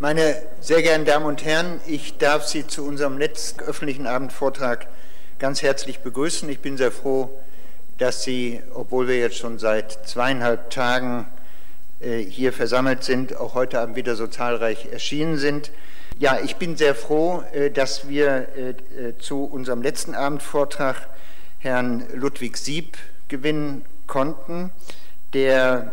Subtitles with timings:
[0.00, 4.88] Meine sehr geehrten Damen und Herren, ich darf Sie zu unserem letzten öffentlichen Abendvortrag
[5.38, 6.48] ganz herzlich begrüßen.
[6.48, 7.30] Ich bin sehr froh,
[7.98, 11.28] dass Sie, obwohl wir jetzt schon seit zweieinhalb Tagen
[12.00, 15.70] äh, hier versammelt sind, auch heute Abend wieder so zahlreich erschienen sind.
[16.18, 21.06] Ja, ich bin sehr froh, äh, dass wir äh, zu unserem letzten Abendvortrag
[21.60, 24.72] Herrn Ludwig Sieb gewinnen konnten,
[25.34, 25.92] der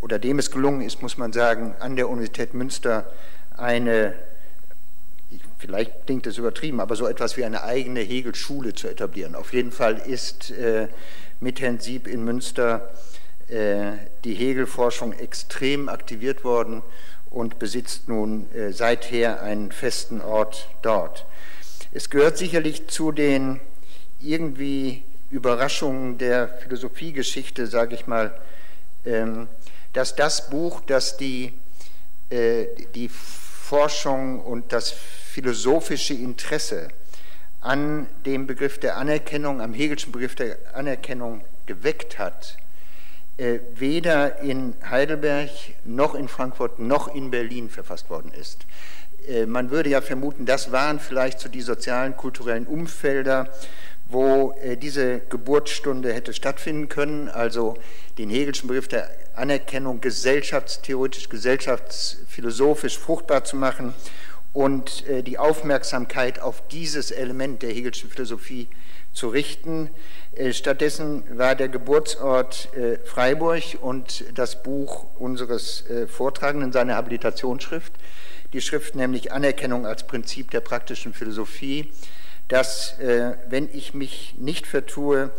[0.00, 3.10] oder dem es gelungen ist, muss man sagen, an der Universität Münster
[3.56, 4.14] eine
[5.58, 9.34] vielleicht klingt es übertrieben, aber so etwas wie eine eigene Hegel-Schule zu etablieren.
[9.34, 10.88] Auf jeden Fall ist äh,
[11.40, 12.90] mit Herrn Sieb in Münster
[13.48, 13.92] äh,
[14.24, 16.82] die Hegel-Forschung extrem aktiviert worden
[17.30, 21.24] und besitzt nun äh, seither einen festen Ort dort.
[21.92, 23.60] Es gehört sicherlich zu den
[24.20, 28.38] irgendwie Überraschungen der Philosophiegeschichte, sage ich mal,
[29.04, 31.52] dass das Buch, das die,
[32.30, 36.88] äh, die Forschung und das philosophische Interesse
[37.60, 42.56] an dem Begriff der Anerkennung, am Hegelschen Begriff der Anerkennung geweckt hat,
[43.36, 45.50] äh, weder in Heidelberg
[45.84, 48.66] noch in Frankfurt noch in Berlin verfasst worden ist.
[49.26, 53.48] Äh, man würde ja vermuten, das waren vielleicht so die sozialen, kulturellen Umfelder,
[54.08, 57.76] wo äh, diese Geburtsstunde hätte stattfinden können, also
[58.18, 63.94] den Hegelschen Begriff der Anerkennung gesellschaftstheoretisch, gesellschaftsphilosophisch fruchtbar zu machen
[64.52, 68.68] und äh, die Aufmerksamkeit auf dieses Element der Hegelschen Philosophie
[69.12, 69.90] zu richten.
[70.34, 72.68] Äh, stattdessen war der Geburtsort
[73.04, 77.92] Freiburg und das Buch unseres Vortragenden, seine Habilitationsschrift,
[78.52, 81.90] die Schrift nämlich Anerkennung als Prinzip der praktischen Philosophie,
[82.48, 85.30] dass, wenn ich mich nicht vertue,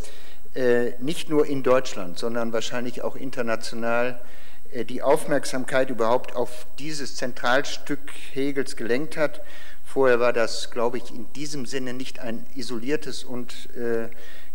[1.00, 4.20] nicht nur in Deutschland, sondern wahrscheinlich auch international
[4.76, 9.42] äh, die Aufmerksamkeit überhaupt auf dieses Zentralstück Hegels gelenkt hat.
[9.84, 14.10] Vorher war das, glaube ich, in diesem Sinne nicht ein isoliertes und äh,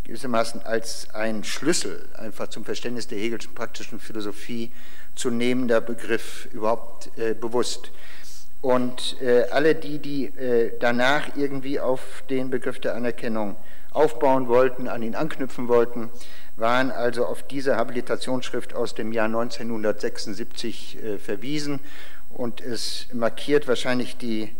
[0.04, 4.72] gewissermaßen als ein Schlüssel einfach zum Verständnis der Hegelschen praktischen Philosophie
[5.14, 7.90] zu nehmender Begriff überhaupt äh, bewusst.
[8.62, 13.56] Und äh, alle die, die äh, danach irgendwie auf den Begriff der Anerkennung
[13.92, 16.10] aufbauen wollten, an ihn anknüpfen wollten,
[16.56, 21.80] waren also auf diese Habilitationsschrift aus dem Jahr 1976 äh, verwiesen.
[22.30, 24.54] Und es markiert wahrscheinlich die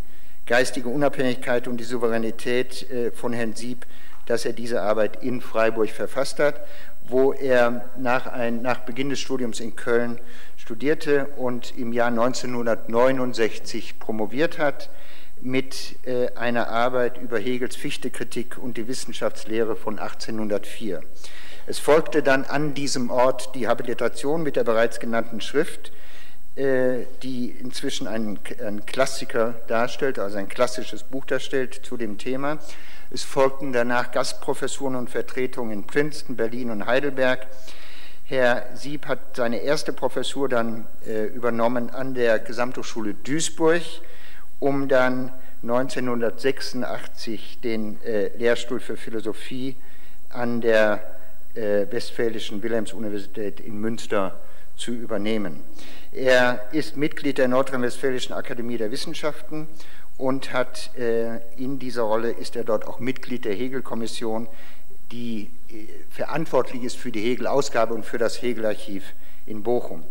[0.47, 3.87] geistige Unabhängigkeit und die Souveränität äh, von Herrn Sieb,
[4.27, 6.61] dass er diese Arbeit in Freiburg verfasst hat,
[7.05, 10.19] wo er nach, ein, nach Beginn des Studiums in Köln
[10.71, 14.89] studierte und im Jahr 1969 promoviert hat
[15.41, 21.03] mit äh, einer Arbeit über Hegels Fichte-Kritik und die Wissenschaftslehre von 1804.
[21.67, 25.91] Es folgte dann an diesem Ort die Habilitation mit der bereits genannten Schrift,
[26.55, 32.59] äh, die inzwischen einen, einen Klassiker darstellt, also ein klassisches Buch darstellt zu dem Thema.
[33.11, 37.49] Es folgten danach Gastprofessuren und Vertretungen in Princeton, Berlin und Heidelberg.
[38.31, 43.83] Herr Sieb hat seine erste Professur dann äh, übernommen an der Gesamthochschule Duisburg,
[44.61, 45.33] um dann
[45.65, 49.75] 1986 den äh, Lehrstuhl für Philosophie
[50.29, 51.03] an der
[51.55, 54.39] äh, Westfälischen Wilhelms-Universität in Münster
[54.77, 55.65] zu übernehmen.
[56.13, 59.67] Er ist Mitglied der Nordrhein-Westfälischen Akademie der Wissenschaften
[60.19, 64.47] und hat äh, in dieser Rolle ist er dort auch Mitglied der Hegel-Kommission,
[65.11, 65.51] die
[66.11, 69.05] verantwortlich ist für die Hegel-Ausgabe und für das Hegel-Archiv
[69.47, 70.05] in Bochum.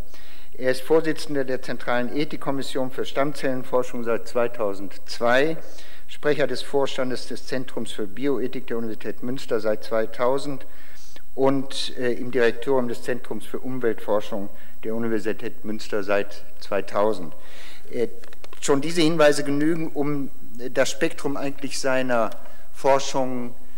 [0.57, 5.57] Er ist Vorsitzender der Zentralen Ethikkommission für Stammzellenforschung seit 2002,
[6.07, 10.65] Sprecher des Vorstandes des Zentrums für Bioethik der Universität Münster seit 2000
[11.35, 14.49] und äh, im Direktorium des Zentrums für Umweltforschung
[14.83, 17.33] der Universität Münster seit 2000.
[17.91, 18.07] Äh,
[18.59, 20.29] schon diese Hinweise genügen, um
[20.73, 22.31] das Spektrum eigentlich seiner
[22.73, 23.68] Forschung äh,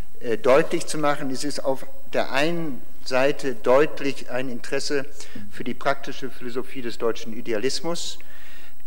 [0.43, 1.31] deutlich zu machen.
[1.31, 5.05] Es ist auf der einen Seite deutlich ein Interesse
[5.51, 8.19] für die praktische Philosophie des deutschen Idealismus,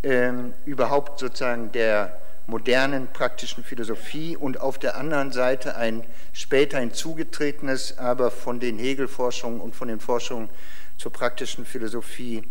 [0.02, 7.98] ähm, überhaupt sozusagen der modernen praktischen Philosophie und auf der anderen Seite ein später hinzugetretenes,
[7.98, 10.50] aber von den Hegel-Forschungen und von den Forschungen
[10.98, 12.44] zur praktischen Philosophie,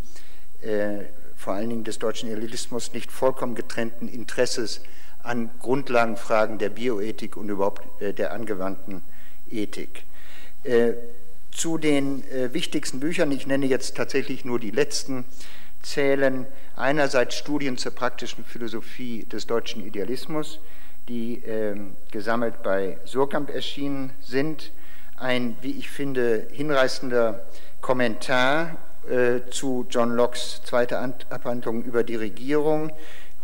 [0.62, 1.06] äh,
[1.38, 4.82] vor allen Dingen des deutschen Idealismus, nicht vollkommen getrennten Interesses
[5.24, 9.02] an Grundlagenfragen der Bioethik und überhaupt äh, der angewandten
[9.50, 10.04] Ethik.
[10.64, 10.94] Äh,
[11.52, 15.26] zu den äh, wichtigsten Büchern, ich nenne jetzt tatsächlich nur die letzten,
[15.82, 20.60] zählen einerseits Studien zur praktischen Philosophie des deutschen Idealismus,
[21.08, 21.76] die äh,
[22.12, 24.72] gesammelt bei Surkamp erschienen sind,
[25.18, 27.46] ein, wie ich finde, hinreißender
[27.82, 28.78] Kommentar
[29.52, 32.90] zu John Locke's zweite Abhandlung über die Regierung,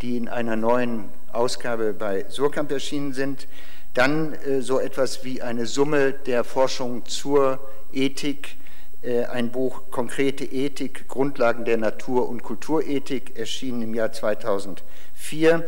[0.01, 3.47] die in einer neuen Ausgabe bei Surkamp erschienen sind.
[3.93, 7.59] Dann äh, so etwas wie eine Summe der Forschung zur
[7.91, 8.57] Ethik,
[9.01, 15.65] äh, ein Buch Konkrete Ethik, Grundlagen der Natur- und Kulturethik, erschienen im Jahr 2004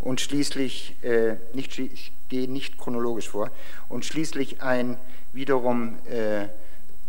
[0.00, 3.50] und schließlich, äh, nicht, ich gehe nicht chronologisch vor,
[3.88, 4.98] und schließlich ein
[5.32, 6.48] wiederum äh,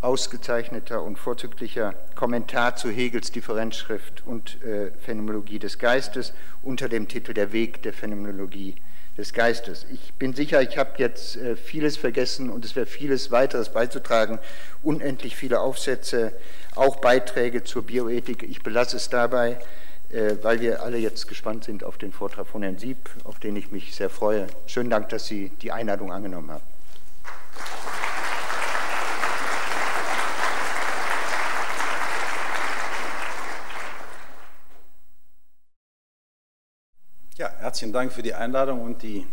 [0.04, 7.34] ausgezeichneter und vorzüglicher Kommentar zu Hegels Differenzschrift und äh, Phänomenologie des Geistes unter dem Titel
[7.34, 8.76] Der Weg der Phänomenologie
[9.18, 9.86] des Geistes.
[9.92, 14.40] Ich bin sicher, ich habe jetzt äh, vieles vergessen und es wäre vieles weiteres beizutragen,
[14.82, 16.34] unendlich viele Aufsätze,
[16.76, 18.44] auch Beiträge zur Bioethik.
[18.44, 19.58] Ich belasse es dabei.
[20.12, 23.56] Äh, weil wir alle jetzt gespannt sind auf den Vortrag von Herrn Sieb, auf den
[23.56, 24.46] ich mich sehr freue.
[24.68, 26.64] Schönen Dank, dass Sie die Einladung angenommen haben.
[37.38, 39.26] Ja, herzlichen Dank für die Einladung und die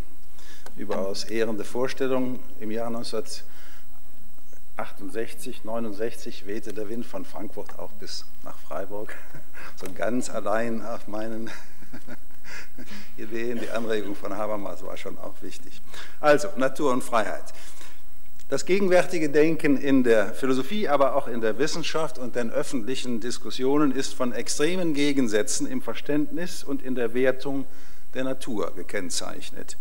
[0.77, 2.39] überaus ehrende Vorstellung.
[2.61, 9.17] Im Jahr 1968, 69 wehte der Wind von Frankfurt auch bis nach Freiburg
[9.75, 11.51] so ganz allein auf meinen
[13.17, 13.59] Ideen.
[13.59, 15.81] Die Anregung von Habermas war schon auch wichtig.
[16.21, 17.53] Also, Natur und Freiheit.
[18.47, 23.91] Das gegenwärtige Denken in der Philosophie, aber auch in der Wissenschaft und den öffentlichen Diskussionen
[23.91, 27.65] ist von extremen Gegensätzen im Verständnis und in der Wertung
[28.13, 29.77] der Natur gekennzeichnet.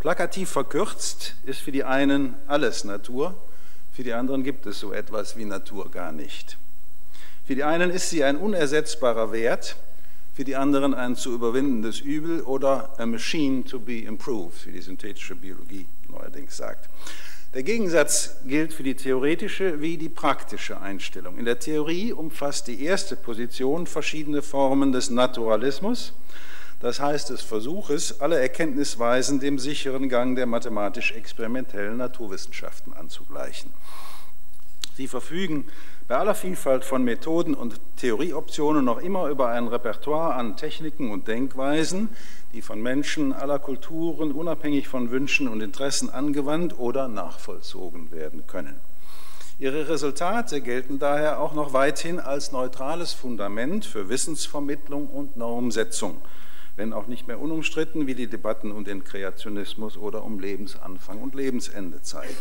[0.00, 3.34] Plakativ verkürzt ist für die einen alles Natur,
[3.92, 6.58] für die anderen gibt es so etwas wie Natur gar nicht.
[7.46, 9.76] Für die einen ist sie ein unersetzbarer Wert,
[10.34, 14.82] für die anderen ein zu überwindendes Übel oder a machine to be improved, wie die
[14.82, 16.90] synthetische Biologie neuerdings sagt.
[17.54, 21.38] Der Gegensatz gilt für die theoretische wie die praktische Einstellung.
[21.38, 26.12] In der Theorie umfasst die erste Position verschiedene Formen des Naturalismus,
[26.80, 33.70] das heißt des Versuches, alle Erkenntnisweisen dem sicheren Gang der mathematisch-experimentellen Naturwissenschaften anzugleichen.
[34.96, 35.66] Sie verfügen
[36.08, 41.28] bei aller Vielfalt von Methoden und Theorieoptionen noch immer über ein Repertoire an Techniken und
[41.28, 42.08] Denkweisen,
[42.52, 48.80] die von Menschen aller Kulturen unabhängig von Wünschen und Interessen angewandt oder nachvollzogen werden können.
[49.58, 56.20] Ihre Resultate gelten daher auch noch weithin als neutrales Fundament für Wissensvermittlung und Normsetzung,
[56.76, 61.34] wenn auch nicht mehr unumstritten, wie die Debatten um den Kreationismus oder um Lebensanfang und
[61.34, 62.34] Lebensende zeigen.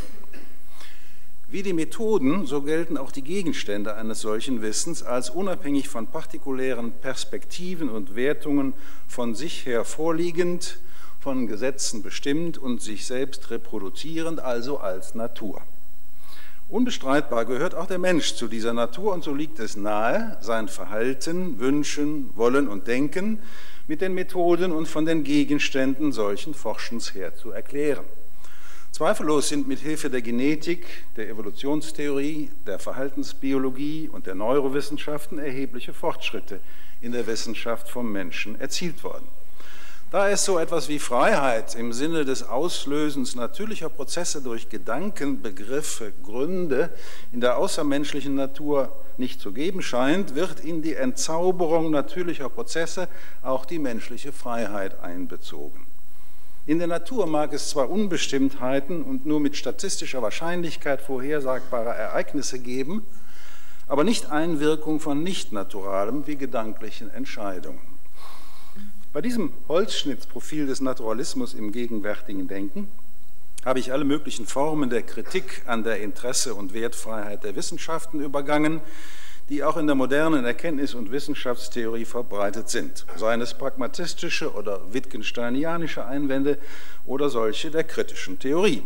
[1.47, 6.91] Wie die Methoden, so gelten auch die Gegenstände eines solchen Wissens als unabhängig von partikulären
[6.91, 8.73] Perspektiven und Wertungen
[9.07, 10.79] von sich her vorliegend,
[11.19, 15.61] von Gesetzen bestimmt und sich selbst reproduzierend, also als Natur.
[16.67, 21.59] Unbestreitbar gehört auch der Mensch zu dieser Natur und so liegt es nahe, sein Verhalten,
[21.59, 23.39] Wünschen, Wollen und Denken
[23.87, 28.05] mit den Methoden und von den Gegenständen solchen Forschens her zu erklären.
[28.91, 30.85] Zweifellos sind mit Hilfe der Genetik,
[31.17, 36.61] der Evolutionstheorie, der Verhaltensbiologie und der Neurowissenschaften erhebliche Fortschritte
[37.01, 39.27] in der Wissenschaft vom Menschen erzielt worden.
[40.15, 46.13] Da es so etwas wie Freiheit im Sinne des Auslösens natürlicher Prozesse durch Gedanken, Begriffe,
[46.23, 46.89] Gründe
[47.33, 53.09] in der außermenschlichen Natur nicht zu geben scheint, wird in die Entzauberung natürlicher Prozesse
[53.43, 55.85] auch die menschliche Freiheit einbezogen.
[56.65, 63.05] In der Natur mag es zwar Unbestimmtheiten und nur mit statistischer Wahrscheinlichkeit vorhersagbare Ereignisse geben,
[63.89, 67.94] aber nicht Einwirkung von nicht-naturalem wie gedanklichen Entscheidungen.
[69.15, 72.91] Bei diesem Holzschnittsprofil des Naturalismus im gegenwärtigen Denken
[73.63, 78.81] habe ich alle möglichen Formen der Kritik an der Interesse- und Wertfreiheit der Wissenschaften übergangen,
[79.47, 86.05] die auch in der modernen Erkenntnis- und Wissenschaftstheorie verbreitet sind, seien es pragmatistische oder wittgensteinianische
[86.05, 86.57] Einwände
[87.05, 88.83] oder solche der kritischen Theorie.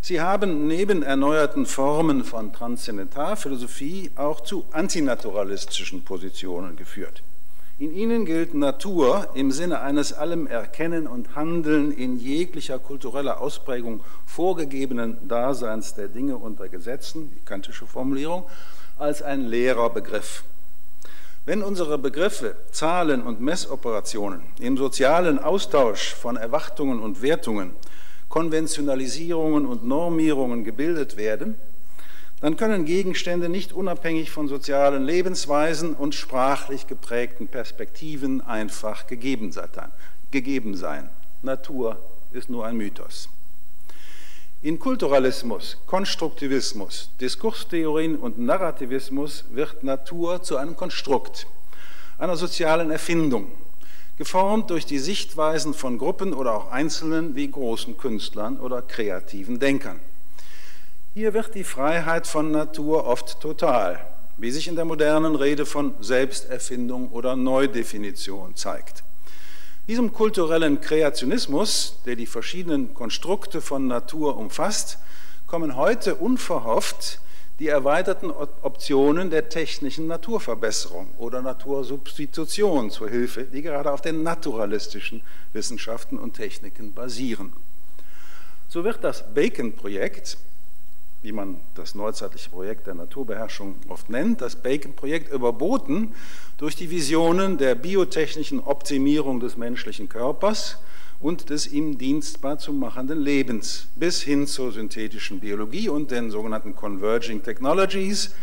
[0.00, 7.24] Sie haben neben erneuerten Formen von Transzendentalphilosophie auch zu antinaturalistischen Positionen geführt.
[7.80, 14.02] In ihnen gilt Natur im Sinne eines allem Erkennen und Handeln in jeglicher kultureller Ausprägung
[14.26, 18.44] vorgegebenen Daseins der Dinge unter Gesetzen, die kantische Formulierung,
[18.98, 20.44] als ein leerer Begriff.
[21.46, 27.70] Wenn unsere Begriffe, Zahlen und Messoperationen im sozialen Austausch von Erwartungen und Wertungen,
[28.28, 31.54] Konventionalisierungen und Normierungen gebildet werden,
[32.40, 41.10] dann können Gegenstände nicht unabhängig von sozialen Lebensweisen und sprachlich geprägten Perspektiven einfach gegeben sein.
[41.42, 41.98] Natur
[42.32, 43.28] ist nur ein Mythos.
[44.62, 51.46] In Kulturalismus, Konstruktivismus, Diskurstheorien und Narrativismus wird Natur zu einem Konstrukt,
[52.18, 53.50] einer sozialen Erfindung,
[54.18, 59.98] geformt durch die Sichtweisen von Gruppen oder auch Einzelnen wie großen Künstlern oder kreativen Denkern.
[61.12, 63.98] Hier wird die Freiheit von Natur oft total,
[64.36, 69.02] wie sich in der modernen Rede von Selbsterfindung oder Neudefinition zeigt.
[69.88, 74.98] Diesem kulturellen Kreationismus, der die verschiedenen Konstrukte von Natur umfasst,
[75.48, 77.20] kommen heute unverhofft
[77.58, 85.22] die erweiterten Optionen der technischen Naturverbesserung oder Natursubstitution zur Hilfe, die gerade auf den naturalistischen
[85.52, 87.52] Wissenschaften und Techniken basieren.
[88.68, 90.38] So wird das Bacon-Projekt,
[91.22, 96.14] wie man das neuzeitliche Projekt der Naturbeherrschung oft nennt, das Bacon-Projekt überboten
[96.56, 100.78] durch die Visionen der biotechnischen Optimierung des menschlichen Körpers
[101.20, 106.74] und des ihm dienstbar zu machenden Lebens bis hin zur synthetischen Biologie und den sogenannten
[106.74, 108.34] Converging Technologies,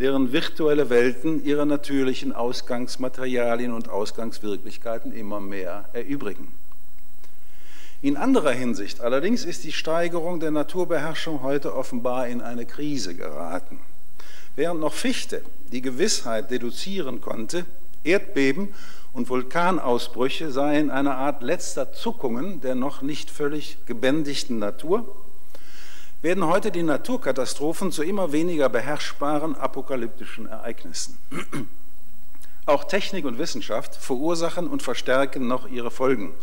[0.00, 6.48] deren virtuelle Welten ihre natürlichen Ausgangsmaterialien und Ausgangswirklichkeiten immer mehr erübrigen.
[8.04, 13.80] In anderer Hinsicht allerdings ist die Steigerung der Naturbeherrschung heute offenbar in eine Krise geraten.
[14.56, 15.40] Während noch Fichte
[15.72, 17.64] die Gewissheit deduzieren konnte,
[18.02, 18.74] Erdbeben
[19.14, 25.08] und Vulkanausbrüche seien eine Art letzter Zuckungen der noch nicht völlig gebändigten Natur,
[26.20, 31.16] werden heute die Naturkatastrophen zu immer weniger beherrschbaren apokalyptischen Ereignissen.
[32.66, 36.34] Auch Technik und Wissenschaft verursachen und verstärken noch ihre Folgen.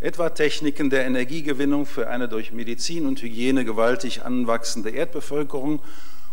[0.00, 5.80] Etwa Techniken der Energiegewinnung für eine durch Medizin und Hygiene gewaltig anwachsende Erdbevölkerung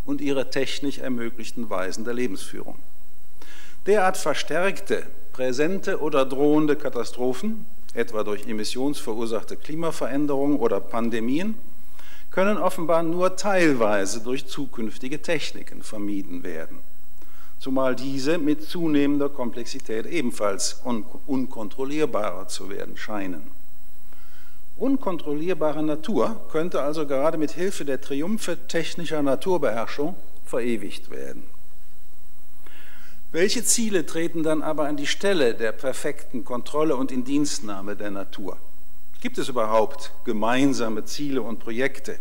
[0.05, 2.77] und ihre technisch ermöglichten Weisen der Lebensführung.
[3.88, 11.55] Derart verstärkte präsente oder drohende Katastrophen, etwa durch emissionsverursachte Klimaveränderungen oder Pandemien,
[12.29, 16.81] können offenbar nur teilweise durch zukünftige Techniken vermieden werden,
[17.60, 23.44] zumal diese mit zunehmender Komplexität ebenfalls un unkontrollierbarer zu werden scheinen.
[24.78, 31.44] Unkontrollierbare Natur könnte also gerade mit Hilfe der Triumphe technischer Naturbeherrschung verewigt werden.
[33.32, 38.58] Welche Ziele treten dann aber an die Stelle der perfekten Kontrolle und Indienstnahme der Natur?
[39.22, 42.20] Gibt es überhaupt gemeinsame Ziele und Projekte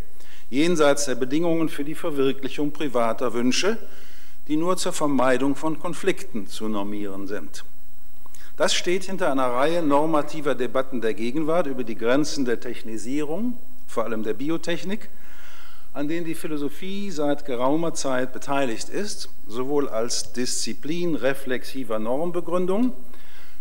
[0.51, 3.79] jenseits der Bedingungen für die Verwirklichung privater Wünsche,
[4.49, 7.65] die nur zur Vermeidung von Konflikten zu normieren sind?
[8.57, 13.59] Das steht hinter einer Reihe normativer Debatten der Gegenwart über die Grenzen der Technisierung,
[13.89, 15.09] vor allem der Biotechnik,
[15.93, 22.93] an denen die Philosophie seit geraumer Zeit beteiligt ist, sowohl als Disziplin reflexiver Normbegründung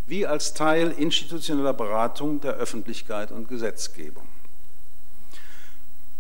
[0.05, 4.32] wie als Teil institutioneller Beratung der Öffentlichkeit und Gesetzgebung.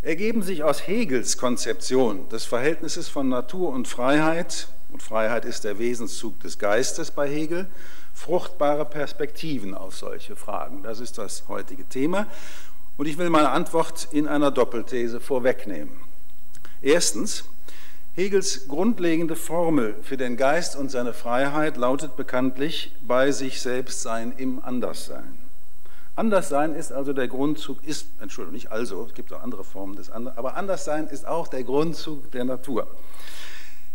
[0.03, 5.79] Ergeben sich aus Hegels Konzeption des Verhältnisses von Natur und Freiheit, und Freiheit ist der
[5.79, 7.67] Wesenszug des Geistes bei Hegel,
[8.13, 10.83] fruchtbare Perspektiven auf solche Fragen.
[10.83, 12.27] Das ist das heutige Thema.
[12.97, 15.93] Und ich will meine Antwort in einer Doppelthese vorwegnehmen.
[16.81, 17.45] Erstens,
[18.13, 24.33] Hegels grundlegende Formel für den Geist und seine Freiheit lautet bekanntlich bei sich selbst sein
[24.35, 25.42] im Anderssein.
[26.15, 30.11] Anderssein ist also der Grundzug, ist, Entschuldigung, nicht also, es gibt auch andere Formen des
[30.11, 32.87] Andersseins, aber Anderssein ist auch der Grundzug der Natur.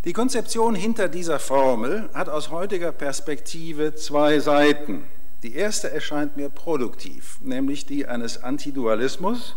[0.05, 5.05] Die Konzeption hinter dieser Formel hat aus heutiger Perspektive zwei Seiten.
[5.45, 9.55] Die erste erscheint mir produktiv, nämlich die eines Antidualismus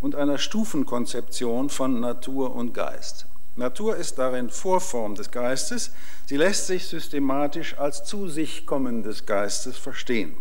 [0.00, 3.26] und einer Stufenkonzeption von Natur und Geist.
[3.54, 5.92] Natur ist darin Vorform des Geistes,
[6.26, 10.34] sie lässt sich systematisch als zu sich kommendes Geistes verstehen.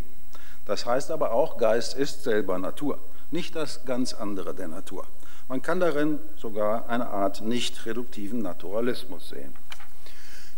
[0.65, 2.99] Das heißt aber auch, Geist ist selber Natur,
[3.31, 5.05] nicht das ganz andere der Natur.
[5.47, 9.53] Man kann darin sogar eine Art nicht reduktiven Naturalismus sehen.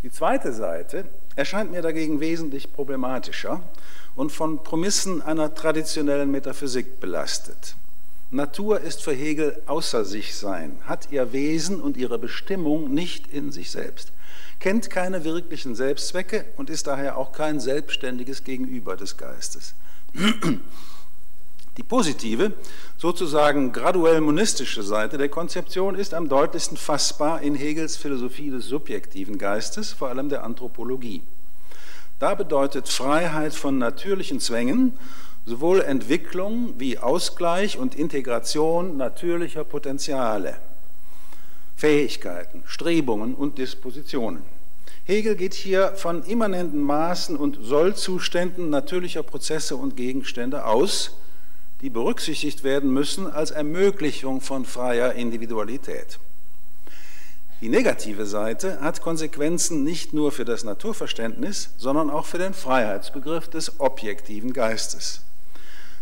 [0.03, 1.05] Die zweite Seite
[1.35, 3.61] erscheint mir dagegen wesentlich problematischer
[4.15, 7.75] und von Promissen einer traditionellen Metaphysik belastet.
[8.29, 13.51] Natur ist für Hegel außer sich sein, hat ihr Wesen und ihre Bestimmung nicht in
[13.51, 14.11] sich selbst,
[14.59, 19.75] kennt keine wirklichen Selbstzwecke und ist daher auch kein selbstständiges Gegenüber des Geistes.
[20.13, 22.53] Die positive,
[22.97, 29.39] sozusagen graduell monistische Seite der Konzeption ist am deutlichsten fassbar in Hegels Philosophie des subjektiven
[29.39, 31.23] Geistes, vor allem der Anthropologie.
[32.19, 34.97] Da bedeutet Freiheit von natürlichen Zwängen
[35.45, 40.57] sowohl Entwicklung wie Ausgleich und Integration natürlicher Potenziale,
[41.75, 44.52] Fähigkeiten, Strebungen und Dispositionen.
[45.05, 51.17] Hegel geht hier von immanenten Maßen und Sollzuständen natürlicher Prozesse und Gegenstände aus,
[51.81, 56.19] die berücksichtigt werden müssen als Ermöglichung von freier Individualität.
[57.59, 63.49] Die negative Seite hat Konsequenzen nicht nur für das Naturverständnis, sondern auch für den Freiheitsbegriff
[63.49, 65.21] des objektiven Geistes.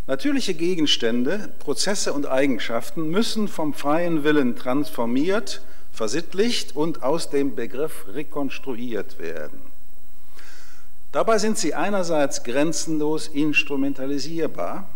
[0.06, 5.62] Natürliche Gegenstände, Prozesse und Eigenschaften müssen vom freien Willen transformiert,
[6.02, 9.62] versittlicht und aus dem Begriff rekonstruiert werden.
[11.12, 14.88] Dabei sind sie einerseits grenzenlos instrumentalisierbar,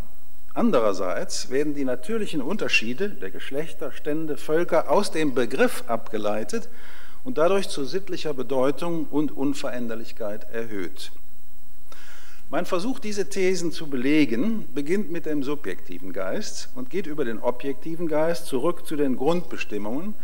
[0.56, 6.70] Andererseits werden die natürlichen Unterschiede der Geschlechter, Stände, Völker aus dem Begriff abgeleitet
[7.26, 11.12] und dadurch zu sittlicher Bedeutung und Unveränderlichkeit erhöht.
[12.50, 17.40] Mein Versuch, diese Thesen zu belegen, beginnt mit dem subjektiven Geist und geht über den
[17.40, 20.16] objektiven Geist zurück zu den Grundbestimmungen,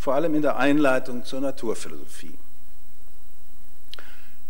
[0.00, 2.38] vor allem in der Einleitung zur Naturphilosophie.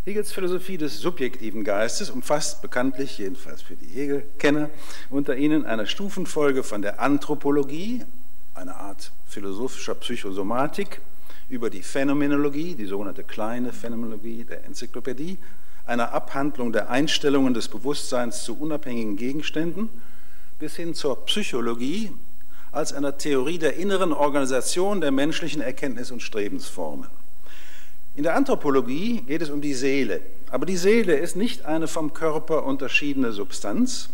[0.04, 4.70] Hegels Philosophie des subjektiven Geistes umfasst bekanntlich, jedenfalls für die Hegel-Kenner,
[5.10, 8.04] unter ihnen eine Stufenfolge von der Anthropologie,
[8.54, 11.00] eine Art philosophischer Psychosomatik,
[11.48, 15.36] über die Phänomenologie, die sogenannte kleine Phänomenologie der Enzyklopädie,
[15.84, 19.88] einer Abhandlung der Einstellungen des Bewusstseins zu unabhängigen Gegenständen,
[20.60, 22.12] bis hin zur Psychologie
[22.72, 27.08] als einer Theorie der inneren Organisation der menschlichen Erkenntnis- und Strebensformen.
[28.16, 32.12] In der Anthropologie geht es um die Seele, aber die Seele ist nicht eine vom
[32.12, 34.10] Körper unterschiedene Substanz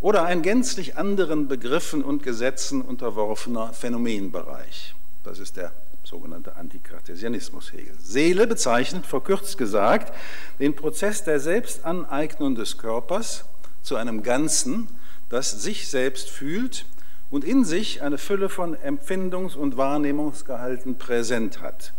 [0.00, 4.94] oder ein gänzlich anderen Begriffen und Gesetzen unterworfener Phänomenbereich.
[5.24, 5.72] Das ist der
[6.04, 7.96] sogenannte Antikartesianismus Hegel.
[8.00, 10.12] Seele bezeichnet, verkürzt gesagt,
[10.60, 13.44] den Prozess der Selbstaneignung des Körpers
[13.82, 14.88] zu einem Ganzen,
[15.30, 16.86] das sich selbst fühlt
[17.30, 21.92] und in sich eine Fülle von Empfindungs- und Wahrnehmungsgehalten präsent hat.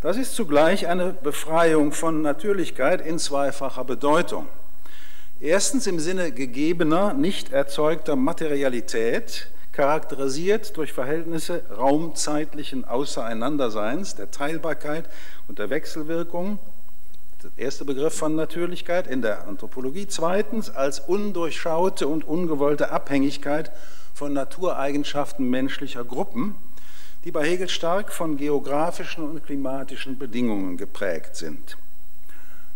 [0.00, 4.46] Das ist zugleich eine Befreiung von Natürlichkeit in zweifacher Bedeutung.
[5.40, 15.08] Erstens im Sinne gegebener, nicht erzeugter Materialität, charakterisiert durch Verhältnisse raumzeitlichen Außereinanderseins, der Teilbarkeit
[15.48, 16.58] und der Wechselwirkung.
[17.42, 20.06] Der erste Begriff von Natürlichkeit in der Anthropologie.
[20.06, 23.70] Zweitens als undurchschaute und ungewollte Abhängigkeit
[24.20, 26.54] von Natureigenschaften menschlicher Gruppen
[27.24, 31.76] die bei Hegel stark von geografischen und klimatischen Bedingungen geprägt sind.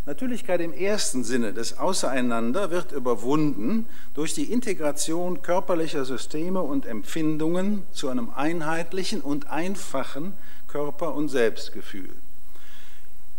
[0.06, 7.84] Natürlichkeit im ersten Sinne des Außereinander wird überwunden durch die Integration körperlicher Systeme und Empfindungen
[7.92, 10.34] zu einem einheitlichen und einfachen
[10.68, 12.10] Körper- und Selbstgefühl.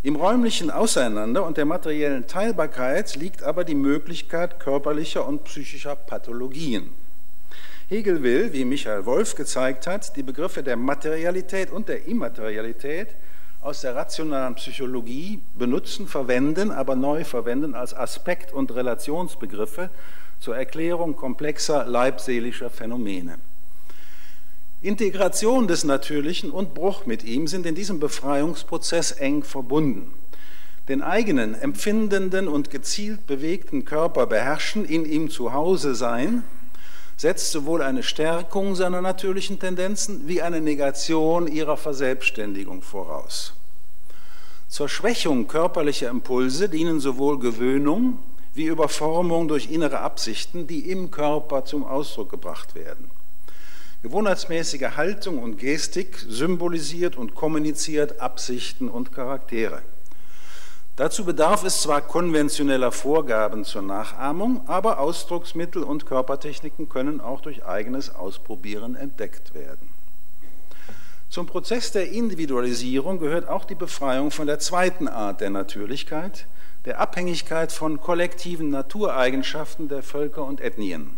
[0.01, 6.89] Im räumlichen Auseinander und der materiellen Teilbarkeit liegt aber die Möglichkeit körperlicher und psychischer Pathologien.
[7.87, 13.09] Hegel will, wie Michael Wolf gezeigt hat, die Begriffe der Materialität und der Immaterialität
[13.61, 19.91] aus der rationalen Psychologie benutzen, verwenden, aber neu verwenden als Aspekt- und Relationsbegriffe
[20.39, 23.37] zur Erklärung komplexer leibseelischer Phänomene.
[24.81, 30.11] Integration des Natürlichen und Bruch mit ihm sind in diesem Befreiungsprozess eng verbunden.
[30.87, 36.41] Den eigenen empfindenden und gezielt bewegten Körper beherrschen, in ihm zu Hause sein–
[37.17, 43.53] setzt sowohl eine Stärkung seiner natürlichen Tendenzen wie eine Negation ihrer Verselbstständigung voraus.
[44.67, 48.19] Zur Schwächung körperlicher Impulse dienen sowohl Gewöhnung
[48.53, 53.11] wie Überformung durch innere Absichten, die im Körper zum Ausdruck gebracht werden.
[54.01, 59.81] Gewohnheitsmäßige Haltung und Gestik symbolisiert und kommuniziert Absichten und Charaktere.
[60.97, 67.65] Dazu bedarf es zwar konventioneller Vorgaben zur Nachahmung, aber Ausdrucksmittel und Körpertechniken können auch durch
[67.65, 69.89] eigenes Ausprobieren entdeckt werden.
[71.29, 76.47] Zum Prozess der Individualisierung gehört auch die Befreiung von der zweiten Art der Natürlichkeit,
[76.85, 81.17] der Abhängigkeit von kollektiven Natureigenschaften der Völker und Ethnien.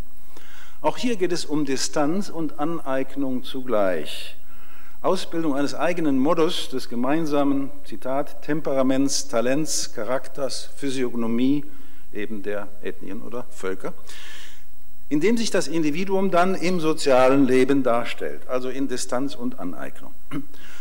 [0.82, 4.37] Auch hier geht es um Distanz und Aneignung zugleich.
[5.08, 11.64] Ausbildung eines eigenen Modus des gemeinsamen, Zitat, Temperaments, Talents, Charakters, Physiognomie
[12.12, 13.94] eben der Ethnien oder Völker,
[15.08, 20.12] in dem sich das Individuum dann im sozialen Leben darstellt, also in Distanz und Aneignung.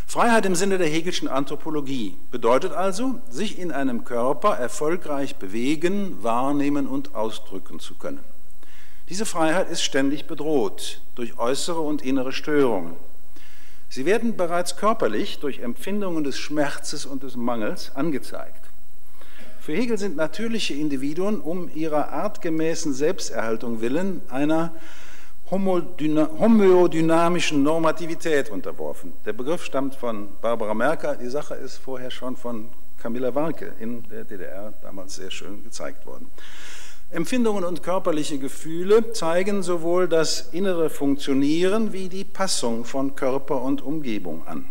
[0.08, 6.88] Freiheit im Sinne der Hegelschen Anthropologie bedeutet also, sich in einem Körper erfolgreich bewegen, wahrnehmen
[6.88, 8.24] und ausdrücken zu können.
[9.08, 12.96] Diese Freiheit ist ständig bedroht durch äußere und innere Störungen.
[13.88, 18.60] Sie werden bereits körperlich durch Empfindungen des Schmerzes und des Mangels angezeigt.
[19.60, 24.74] Für Hegel sind natürliche Individuen um ihrer artgemäßen Selbsterhaltung willen einer
[25.50, 29.12] homöodynamischen Normativität unterworfen.
[29.24, 32.68] Der Begriff stammt von Barbara Merker, die Sache ist vorher schon von
[33.00, 36.30] Camilla Warke in der DDR damals sehr schön gezeigt worden.
[37.10, 43.80] Empfindungen und körperliche Gefühle zeigen sowohl das innere Funktionieren wie die Passung von Körper und
[43.80, 44.66] Umgebung an.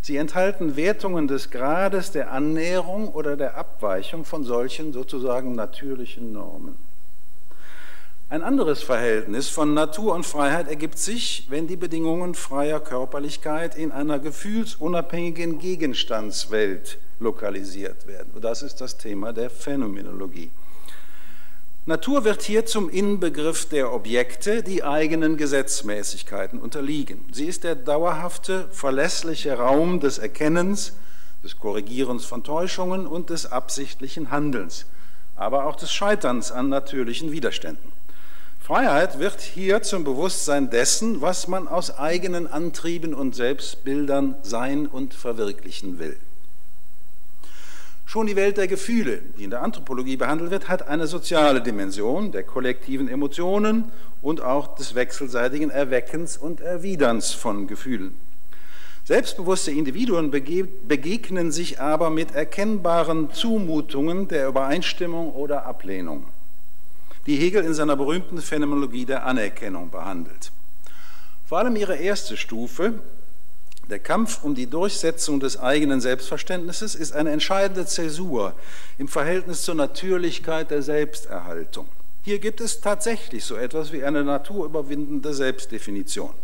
[0.00, 6.76] Sie enthalten Wertungen des Grades der Annäherung oder der Abweichung von solchen sozusagen natürlichen Normen.
[8.30, 13.90] Ein anderes Verhältnis von Natur und Freiheit ergibt sich, wenn die Bedingungen freier Körperlichkeit in
[13.90, 18.30] einer gefühlsunabhängigen Gegenstandswelt lokalisiert werden.
[18.40, 20.50] Das ist das Thema der Phänomenologie.
[21.88, 27.24] Natur wird hier zum Inbegriff der Objekte, die eigenen Gesetzmäßigkeiten unterliegen.
[27.32, 30.92] Sie ist der dauerhafte, verlässliche Raum des Erkennens,
[31.42, 34.84] des Korrigierens von Täuschungen und des absichtlichen Handelns,
[35.34, 37.90] aber auch des Scheiterns an natürlichen Widerständen.
[38.60, 45.14] Freiheit wird hier zum Bewusstsein dessen, was man aus eigenen Antrieben und Selbstbildern sein und
[45.14, 46.18] verwirklichen will.
[48.08, 52.32] Schon die Welt der Gefühle, die in der Anthropologie behandelt wird, hat eine soziale Dimension
[52.32, 53.92] der kollektiven Emotionen
[54.22, 58.16] und auch des wechselseitigen Erweckens und Erwiderns von Gefühlen.
[59.04, 66.24] Selbstbewusste Individuen begegnen sich aber mit erkennbaren Zumutungen der Übereinstimmung oder Ablehnung
[67.26, 70.50] die Hegel in seiner berühmten Phänomenologie der Anerkennung behandelt.
[71.46, 73.00] Vor allem ihre erste Stufe,
[73.88, 78.52] der Kampf um die Durchsetzung des eigenen Selbstverständnisses, ist eine entscheidende Zäsur
[78.98, 81.86] im Verhältnis zur Natürlichkeit der Selbsterhaltung.
[82.22, 86.34] Hier gibt es tatsächlich so etwas wie eine naturüberwindende Selbstdefinition.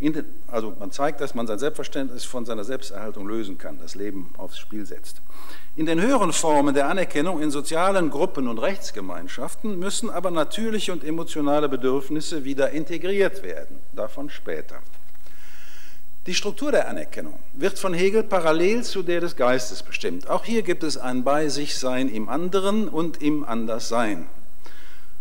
[0.00, 4.34] Den, also man zeigt, dass man sein Selbstverständnis von seiner Selbsterhaltung lösen kann, das Leben
[4.36, 5.22] aufs Spiel setzt.
[5.76, 11.04] In den höheren Formen der Anerkennung in sozialen Gruppen und Rechtsgemeinschaften müssen aber natürliche und
[11.04, 13.78] emotionale Bedürfnisse wieder integriert werden.
[13.92, 14.80] Davon später.
[16.26, 20.28] Die Struktur der Anerkennung wird von Hegel parallel zu der des Geistes bestimmt.
[20.28, 24.26] Auch hier gibt es ein Bei sich Sein im anderen und im Anderssein.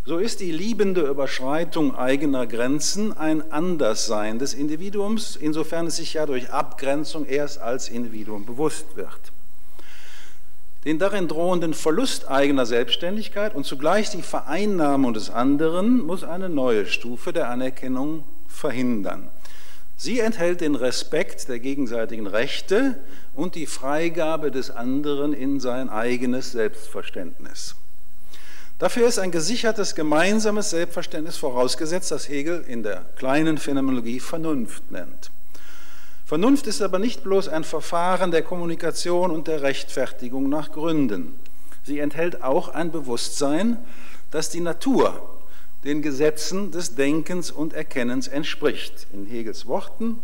[0.06, 6.26] So ist die liebende Überschreitung eigener Grenzen ein Anderssein des Individuums, insofern es sich ja
[6.26, 9.34] durch Abgrenzung erst als Individuum bewusst wird
[10.86, 16.86] den darin drohenden Verlust eigener Selbstständigkeit und zugleich die Vereinnahmung des anderen muss eine neue
[16.86, 19.30] Stufe der Anerkennung verhindern.
[19.98, 22.96] Sie enthält den Respekt der gegenseitigen Rechte
[23.36, 27.76] und die Freigabe des anderen in sein eigenes Selbstverständnis.
[28.80, 35.32] Dafür ist ein gesichertes gemeinsames Selbstverständnis vorausgesetzt, das Hegel in der kleinen Phänomenologie Vernunft nennt.
[36.26, 41.36] Vernunft ist aber nicht bloß ein Verfahren der Kommunikation und der Rechtfertigung nach Gründen.
[41.84, 43.78] Sie enthält auch ein Bewusstsein,
[44.32, 45.33] dass die Natur
[45.84, 49.08] den Gesetzen des Denkens und Erkennens entspricht.
[49.14, 50.20] In Hegels Worten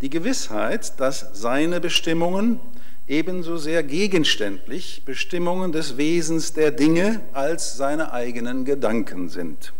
[0.00, 2.60] die Gewissheit, dass seine Bestimmungen
[3.06, 9.72] ebenso sehr gegenständlich Bestimmungen des Wesens der Dinge als seine eigenen Gedanken sind.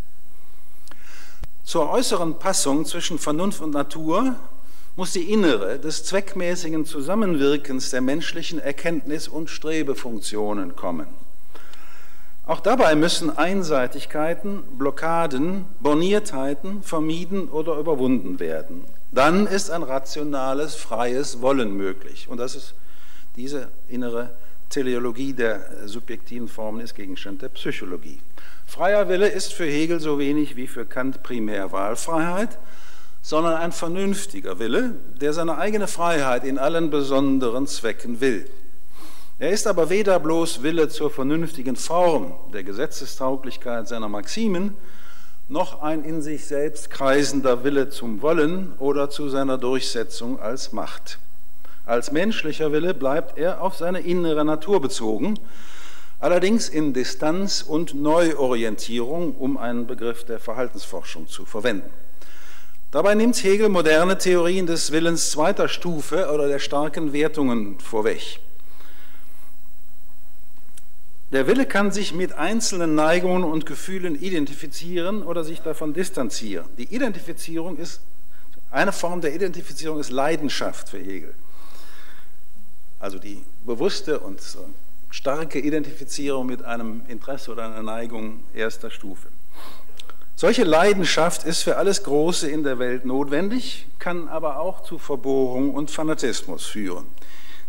[1.65, 4.37] Zur äußeren Passung zwischen Vernunft und Natur
[4.97, 11.24] muss die innere des zweckmäßigen Zusammenwirkens der menschlichen Erkenntnis- und Strebefunktionen kommen.
[12.47, 18.85] Auch dabei müssen Einseitigkeiten, Blockaden, Borniertheiten vermieden oder überwunden werden.
[19.13, 22.29] Dann ist ein rationales, freies Wollen möglich.
[22.29, 22.75] Und das ist
[23.37, 24.31] diese innere
[24.69, 28.21] Teleologie der subjektiven Formen ist Gegenstand der Psychologie.
[28.67, 32.59] Freier Wille ist für Hegel so wenig wie für Kant primär Wahlfreiheit
[33.25, 38.47] sondern ein vernünftiger Wille, der seine eigene Freiheit in allen besonderen Zwecken will.
[39.45, 44.75] Er ist aber weder bloß Wille zur vernünftigen Form der Gesetzestauglichkeit seiner Maximen,
[45.51, 51.19] noch ein in sich selbst kreisender Wille zum Wollen oder zu seiner Durchsetzung als Macht.
[51.85, 55.39] Als menschlicher Wille bleibt er auf seine innere Natur bezogen,
[56.21, 61.91] allerdings in Distanz und Neuorientierung, um einen Begriff der Verhaltensforschung zu verwenden.
[62.93, 68.41] Dabei nimmt Hegel moderne Theorien des Willens zweiter Stufe oder der starken Wertungen vorweg.
[71.35, 76.65] Der Wille kann sich mit einzelnen Neigungen und Gefühlen identifizieren oder sich davon distanzieren.
[76.79, 78.03] Die Identifizierung ist,
[78.71, 81.35] eine Form der Identifizierung ist Leidenschaft für Hegel.
[83.01, 84.41] Also die bewusste und
[85.11, 89.27] starke Identifizierung mit einem Interesse oder einer Neigung erster Stufe.
[90.37, 95.75] Solche Leidenschaft ist für alles Große in der Welt notwendig, kann aber auch zu Verbohrung
[95.75, 97.07] und Fanatismus führen.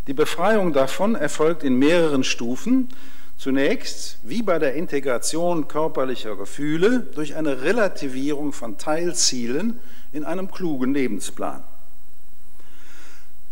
[0.06, 2.90] Die Befreiung davon erfolgt in mehreren Stufen.
[3.38, 9.78] Zunächst, wie bei der Integration körperlicher Gefühle, durch eine Relativierung von Teilzielen
[10.12, 11.62] in einem klugen Lebensplan.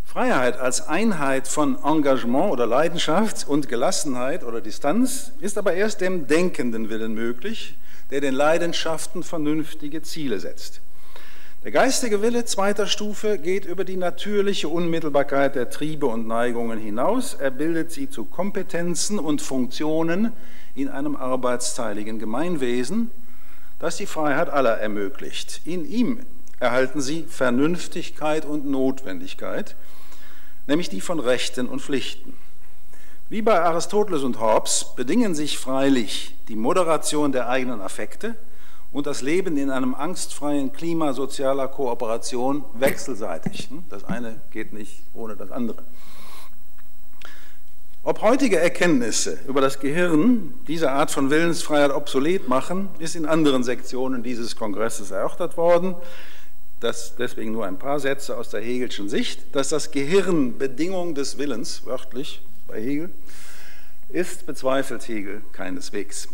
[0.07, 6.29] Freiheit als Einheit von Engagement oder Leidenschaft und Gelassenheit oder Distanz ist aber erst dem
[6.29, 7.77] denkenden Willen möglich,
[8.11, 10.81] der den Leidenschaften vernünftige Ziele setzt.
[11.65, 17.33] Der geistige Wille zweiter Stufe geht über die natürliche Unmittelbarkeit der Triebe und Neigungen hinaus.
[17.33, 20.35] Er bildet sie zu Kompetenzen und Funktionen
[20.75, 23.11] in einem arbeitsteiligen Gemeinwesen,
[23.79, 25.63] das die Freiheit aller ermöglicht.
[25.65, 26.21] In ihm
[26.61, 29.75] erhalten sie Vernünftigkeit und Notwendigkeit,
[30.67, 32.35] nämlich die von Rechten und Pflichten.
[33.31, 38.35] Wie bei Aristoteles und Hobbes bedingen sich freilich die Moderation der eigenen Affekte,
[38.95, 43.69] und das Leben in einem angstfreien Klima sozialer Kooperation wechselseitig.
[43.69, 43.83] Hm?
[43.91, 45.83] Das eine geht nicht ohne das andere.
[48.05, 53.65] Ob heutige Erkenntnisse über das Gehirn diese Art von Willensfreiheit obsolet machen, ist in anderen
[53.65, 55.97] Sektionen dieses Kongresses erörtert worden.
[56.79, 59.57] Das, deswegen nur ein paar Sätze aus der Hegelschen Sicht.
[59.57, 63.11] Dass das Gehirn Bedingung des Willens, wörtlich bei Hegel,
[64.11, 66.29] ist, bezweifelt Hegel keineswegs.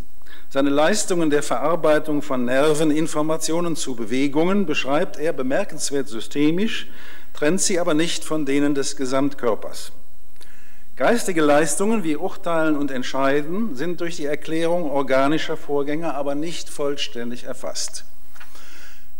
[0.49, 6.87] Seine Leistungen der Verarbeitung von Nerveninformationen zu Bewegungen beschreibt er bemerkenswert systemisch,
[7.33, 9.91] trennt sie aber nicht von denen des Gesamtkörpers.
[10.97, 17.45] Geistige Leistungen wie Urteilen und Entscheiden sind durch die Erklärung organischer Vorgänge aber nicht vollständig
[17.45, 18.05] erfasst.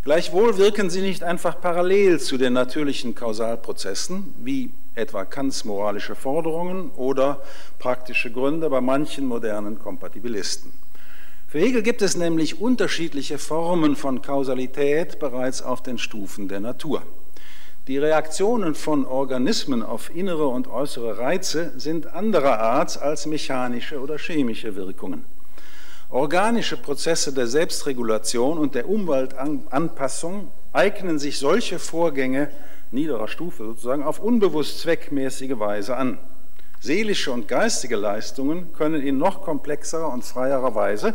[0.04, 6.89] Gleichwohl wirken sie nicht einfach parallel zu den natürlichen Kausalprozessen, wie etwa Kants moralische Forderungen
[6.91, 7.41] oder
[7.80, 10.74] praktische Gründe bei manchen modernen Kompatibilisten.
[11.51, 17.01] Für Hegel gibt es nämlich unterschiedliche Formen von Kausalität bereits auf den Stufen der Natur.
[17.87, 24.17] Die Reaktionen von Organismen auf innere und äußere Reize sind anderer Art als mechanische oder
[24.17, 25.25] chemische Wirkungen.
[26.09, 32.49] Organische Prozesse der Selbstregulation und der Umweltanpassung eignen sich solche Vorgänge
[32.91, 36.17] niederer Stufe sozusagen auf unbewusst zweckmäßige Weise an.
[36.81, 41.13] Seelische und geistige Leistungen können in noch komplexerer und freierer Weise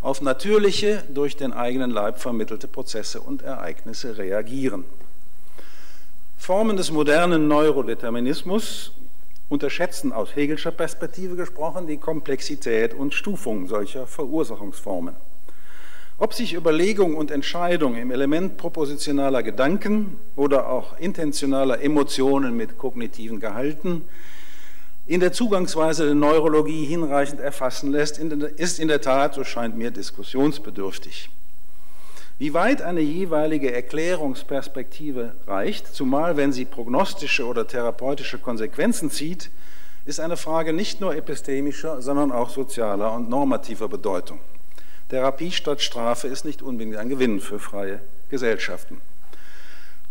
[0.00, 4.84] auf natürliche, durch den eigenen Leib vermittelte Prozesse und Ereignisse reagieren.
[6.38, 8.92] Formen des modernen Neurodeterminismus
[9.48, 15.16] unterschätzen aus Hegelscher Perspektive gesprochen die Komplexität und Stufung solcher Verursachungsformen.
[16.18, 23.40] Ob sich Überlegung und Entscheidung im Element propositionaler Gedanken oder auch intentionaler Emotionen mit kognitiven
[23.40, 24.04] Gehalten
[25.06, 29.90] in der Zugangsweise der Neurologie hinreichend erfassen lässt, ist in der Tat, so scheint mir,
[29.90, 31.30] diskussionsbedürftig.
[32.38, 39.50] Wie weit eine jeweilige Erklärungsperspektive reicht, zumal wenn sie prognostische oder therapeutische Konsequenzen zieht,
[40.06, 44.40] ist eine Frage nicht nur epistemischer, sondern auch sozialer und normativer Bedeutung.
[45.10, 49.02] Therapie statt Strafe ist nicht unbedingt ein Gewinn für freie Gesellschaften.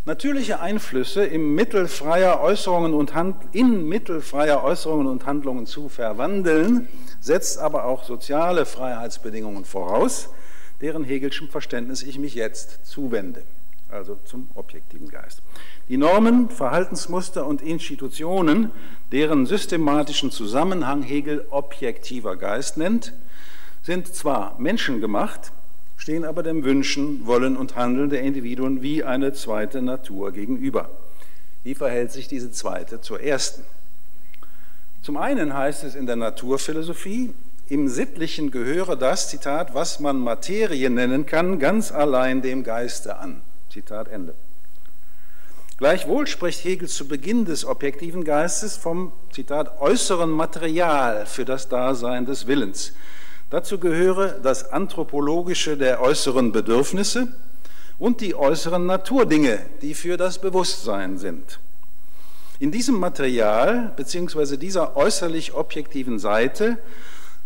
[0.05, 5.89] Natürliche Einflüsse im Mittel freier Äußerungen und Hand, in Mittel freier Äußerungen und Handlungen zu
[5.89, 6.88] verwandeln,
[7.19, 10.29] setzt aber auch soziale Freiheitsbedingungen voraus,
[10.79, 13.43] deren Hegelschem Verständnis ich mich jetzt zuwende,
[13.91, 15.41] also zum objektiven Geist.
[15.89, 18.71] Die Normen, Verhaltensmuster und Institutionen,
[19.12, 23.13] deren systematischen Zusammenhang Hegel objektiver Geist nennt,
[23.83, 25.51] sind zwar menschengemacht,
[25.99, 30.89] stehen aber dem Wünschen, Wollen und Handeln der Individuen wie eine zweite Natur gegenüber.
[31.63, 33.63] Wie verhält sich diese zweite zur ersten?
[35.03, 37.33] Zum einen heißt es in der Naturphilosophie,
[37.67, 43.41] im Sittlichen gehöre das, Zitat, was man Materie nennen kann, ganz allein dem Geiste an.
[43.71, 44.33] Zitat Ende.
[45.77, 52.25] Gleichwohl spricht Hegel zu Beginn des objektiven Geistes vom, Zitat, äußeren Material für das Dasein
[52.25, 52.93] des Willens.
[53.49, 57.29] Dazu gehöre das Anthropologische der äußeren Bedürfnisse
[57.97, 61.59] und die äußeren Naturdinge, die für das Bewusstsein sind.
[62.59, 64.57] In diesem Material bzw.
[64.57, 66.77] dieser äußerlich objektiven Seite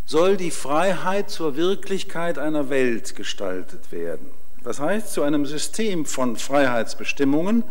[0.05, 4.31] soll die Freiheit zur Wirklichkeit einer Welt gestaltet werden.
[4.63, 7.63] Das heißt, zu einem System von Freiheitsbestimmungen,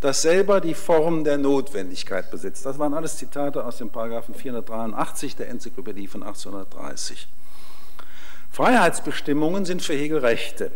[0.00, 2.66] das selber die Form der Notwendigkeit besitzt.
[2.66, 7.28] Das waren alles Zitate aus dem Paragraphen 483 der Enzyklopädie von 1830.
[8.56, 10.70] Freiheitsbestimmungen sind für Hegel Rechte.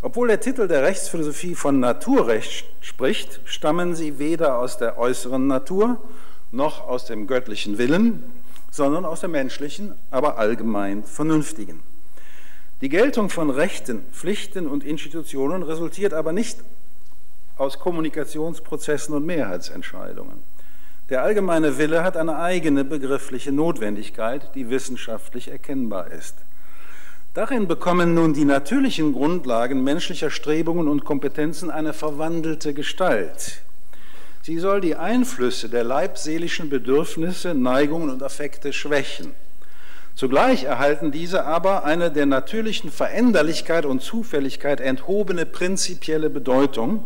[0.00, 6.02] Obwohl der Titel der Rechtsphilosophie von Naturrecht spricht, stammen sie weder aus der äußeren Natur
[6.50, 8.24] noch aus dem göttlichen Willen,
[8.72, 11.84] sondern aus der menschlichen, aber allgemein vernünftigen.
[12.80, 16.58] Die Geltung von Rechten, Pflichten und Institutionen resultiert aber nicht
[17.58, 20.42] aus Kommunikationsprozessen und Mehrheitsentscheidungen.
[21.10, 26.34] Der allgemeine Wille hat eine eigene begriffliche Notwendigkeit, die wissenschaftlich erkennbar ist.
[27.34, 33.62] Darin bekommen nun die natürlichen Grundlagen menschlicher Strebungen und Kompetenzen eine verwandelte Gestalt.
[34.42, 39.32] Sie soll die Einflüsse der leibseelischen Bedürfnisse, Neigungen und Affekte schwächen.
[40.14, 47.02] Zugleich erhalten diese aber eine der natürlichen Veränderlichkeit und Zufälligkeit enthobene prinzipielle Bedeutung,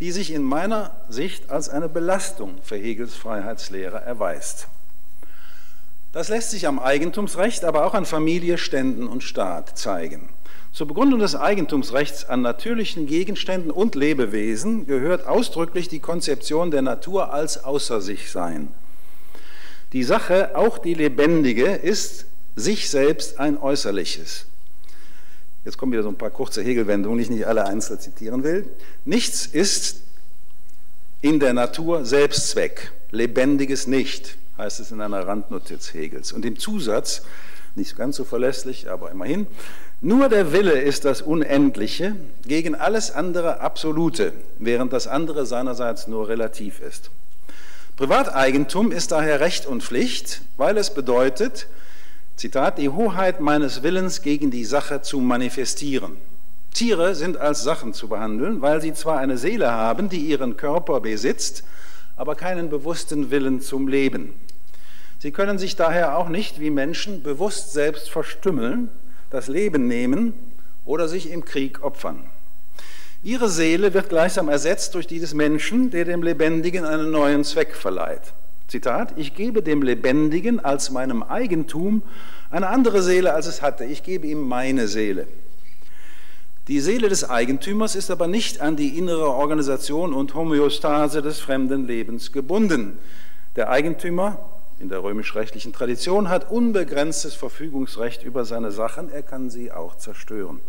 [0.00, 4.68] die sich in meiner Sicht als eine Belastung für Hegels Freiheitslehre erweist.
[6.12, 10.28] Das lässt sich am Eigentumsrecht, aber auch an Familie, Ständen und Staat zeigen.
[10.70, 17.32] Zur Begründung des Eigentumsrechts an natürlichen Gegenständen und Lebewesen gehört ausdrücklich die Konzeption der Natur
[17.32, 18.68] als außer sich sein.
[19.92, 24.46] Die Sache, auch die lebendige, ist sich selbst ein äußerliches.
[25.64, 28.66] Jetzt kommen wieder so ein paar kurze Hegelwendungen, die ich nicht alle einzeln zitieren will.
[29.04, 30.00] Nichts ist
[31.20, 36.32] in der Natur Selbstzweck, lebendiges nicht, heißt es in einer Randnotiz Hegels.
[36.32, 37.22] Und im Zusatz,
[37.74, 39.46] nicht ganz so verlässlich, aber immerhin,
[40.00, 42.14] nur der Wille ist das Unendliche,
[42.46, 47.10] gegen alles andere Absolute, während das andere seinerseits nur relativ ist.
[47.96, 51.66] Privateigentum ist daher Recht und Pflicht, weil es bedeutet,
[52.36, 56.16] Zitat, die Hoheit meines Willens gegen die Sache zu manifestieren.
[56.72, 61.00] Tiere sind als Sachen zu behandeln, weil sie zwar eine Seele haben, die ihren Körper
[61.00, 61.64] besitzt,
[62.16, 64.32] aber keinen bewussten Willen zum Leben.
[65.22, 68.88] Sie können sich daher auch nicht wie Menschen bewusst selbst verstümmeln,
[69.30, 70.34] das Leben nehmen
[70.84, 72.24] oder sich im Krieg opfern.
[73.22, 77.76] Ihre Seele wird gleichsam ersetzt durch die des Menschen, der dem Lebendigen einen neuen Zweck
[77.76, 78.34] verleiht.
[78.66, 82.02] Zitat, ich gebe dem Lebendigen als meinem Eigentum
[82.50, 83.84] eine andere Seele, als es hatte.
[83.84, 85.28] Ich gebe ihm meine Seele.
[86.66, 91.86] Die Seele des Eigentümers ist aber nicht an die innere Organisation und Homöostase des fremden
[91.86, 92.98] Lebens gebunden.
[93.54, 94.40] Der Eigentümer
[94.82, 100.60] in der römisch-rechtlichen Tradition hat unbegrenztes Verfügungsrecht über seine Sachen, er kann sie auch zerstören.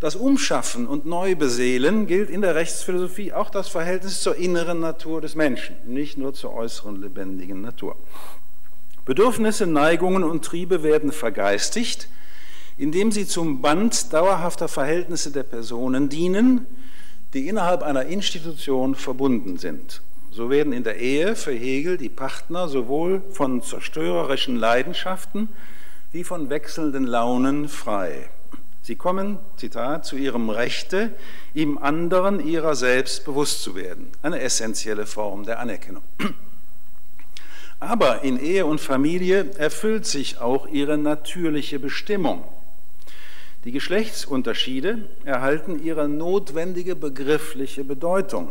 [0.00, 5.34] Das Umschaffen und Neubeseelen gilt in der Rechtsphilosophie auch das Verhältnis zur inneren Natur des
[5.34, 7.96] Menschen, nicht nur zur äußeren lebendigen Natur.
[9.04, 12.08] Bedürfnisse, Neigungen und Triebe werden vergeistigt,
[12.78, 16.66] indem sie zum Band dauerhafter Verhältnisse der Personen dienen,
[17.34, 20.02] die innerhalb einer Institution verbunden sind.
[20.36, 25.48] So werden in der Ehe für Hegel die Partner sowohl von zerstörerischen Leidenschaften
[26.12, 28.28] wie von wechselnden Launen frei.
[28.82, 31.12] Sie kommen, Zitat, zu ihrem Rechte,
[31.54, 34.10] ihm anderen ihrer selbst bewusst zu werden.
[34.20, 36.02] Eine essentielle Form der Anerkennung.
[37.80, 42.44] Aber in Ehe und Familie erfüllt sich auch ihre natürliche Bestimmung.
[43.64, 48.50] Die Geschlechtsunterschiede erhalten ihre notwendige begriffliche Bedeutung.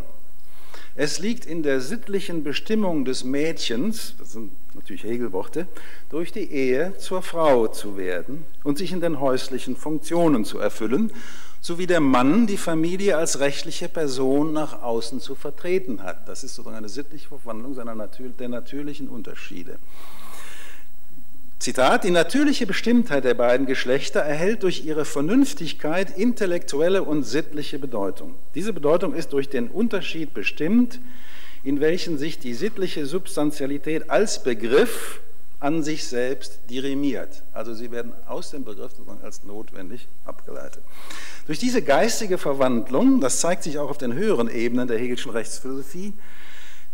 [0.98, 5.68] Es liegt in der sittlichen Bestimmung des Mädchens, das sind natürlich Hegelworte,
[6.10, 11.12] durch die Ehe zur Frau zu werden und sich in den häuslichen Funktionen zu erfüllen,
[11.60, 16.30] sowie der Mann die Familie als rechtliche Person nach außen zu vertreten hat.
[16.30, 19.80] Das ist sozusagen eine sittliche Verwandlung seiner der natürlichen Unterschiede.
[21.60, 28.36] Zitat, die natürliche Bestimmtheit der beiden Geschlechter erhält durch ihre Vernünftigkeit intellektuelle und sittliche Bedeutung.
[28.56, 31.00] Diese Bedeutung ist durch den Unterschied bestimmt,
[31.64, 35.22] in welchen sich die sittliche Substantialität als Begriff
[35.60, 37.42] an sich selbst dirimiert.
[37.54, 38.92] Also sie werden aus dem Begriff
[39.24, 40.84] als notwendig abgeleitet.
[41.48, 46.14] Durch diese geistige Verwandlung, das zeigt sich auch auf den höheren Ebenen der Hegelschen Rechtsphilosophie,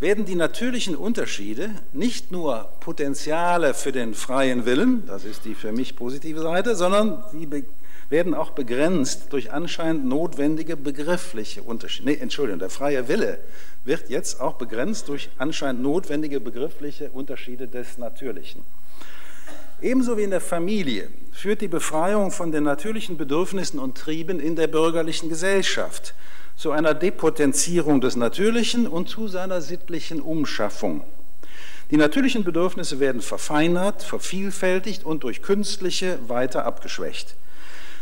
[0.02, 5.72] werden die natürlichen Unterschiede nicht nur Potenziale für den freien Willen, das ist die für
[5.72, 7.48] mich positive Seite, sondern sie
[8.10, 12.10] werden auch begrenzt durch anscheinend notwendige begriffliche Unterschiede.
[12.10, 13.38] Nee, Entschuldigung, der freie Wille
[13.86, 18.64] wird jetzt auch begrenzt durch anscheinend notwendige begriffliche Unterschiede des Natürlichen.
[19.84, 24.56] Ebenso wie in der Familie führt die Befreiung von den natürlichen Bedürfnissen und Trieben in
[24.56, 26.16] der bürgerlichen Gesellschaft
[26.56, 31.04] zu einer Depotenzierung des Natürlichen und zu seiner sittlichen Umschaffung.
[31.92, 37.36] Die natürlichen Bedürfnisse werden verfeinert, vervielfältigt und durch künstliche weiter abgeschwächt.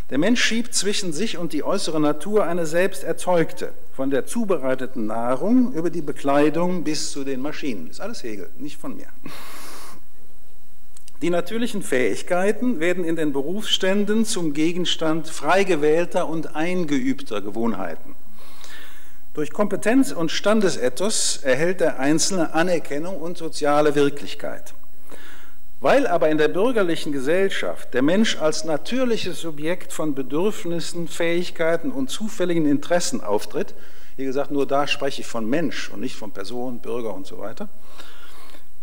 [0.10, 5.06] Der Mensch schiebt zwischen sich und die äußere Natur eine selbst erzeugte, von der zubereiteten
[5.06, 7.90] Nahrung über die Bekleidung bis zu den Maschinen.
[7.90, 9.08] Ist alles Hegel, nicht von mir.
[11.22, 18.16] Die natürlichen Fähigkeiten werden in den Berufsständen zum Gegenstand frei gewählter und eingeübter Gewohnheiten.
[19.40, 24.74] Durch Kompetenz und Standesethos erhält der Einzelne Anerkennung und soziale Wirklichkeit.
[25.80, 32.10] Weil aber in der bürgerlichen Gesellschaft der Mensch als natürliches Subjekt von Bedürfnissen, Fähigkeiten und
[32.10, 33.76] zufälligen Interessen auftritt,
[34.18, 37.40] wie gesagt, nur da spreche ich von Mensch und nicht von Person, Bürger und so
[37.40, 37.70] weiter,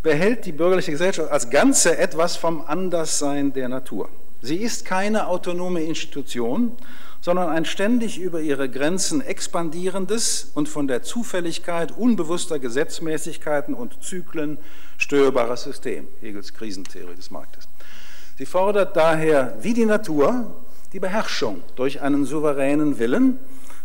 [0.03, 4.09] behält die bürgerliche Gesellschaft als Ganze etwas vom Anderssein der Natur.
[4.41, 6.73] Sie ist keine autonome Institution,
[7.21, 14.59] sondern ein ständig über ihre Grenzen expandierendes und von der Zufälligkeit unbewusster Gesetzmäßigkeiten und Zyklen
[14.99, 17.69] störbares System, Hegels Krisentheorie des Marktes.
[18.39, 20.55] Sie fordert daher wie die Natur
[20.93, 23.39] die Beherrschung durch einen souveränen Willen,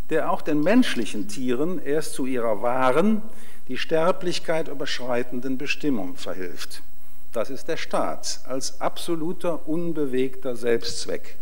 [0.10, 3.22] der auch den menschlichen Tieren erst zu ihrer wahren,
[3.68, 6.84] die Sterblichkeit überschreitenden Bestimmung verhilft.
[7.32, 11.38] Das ist der Staat als absoluter, unbewegter Selbstzweck,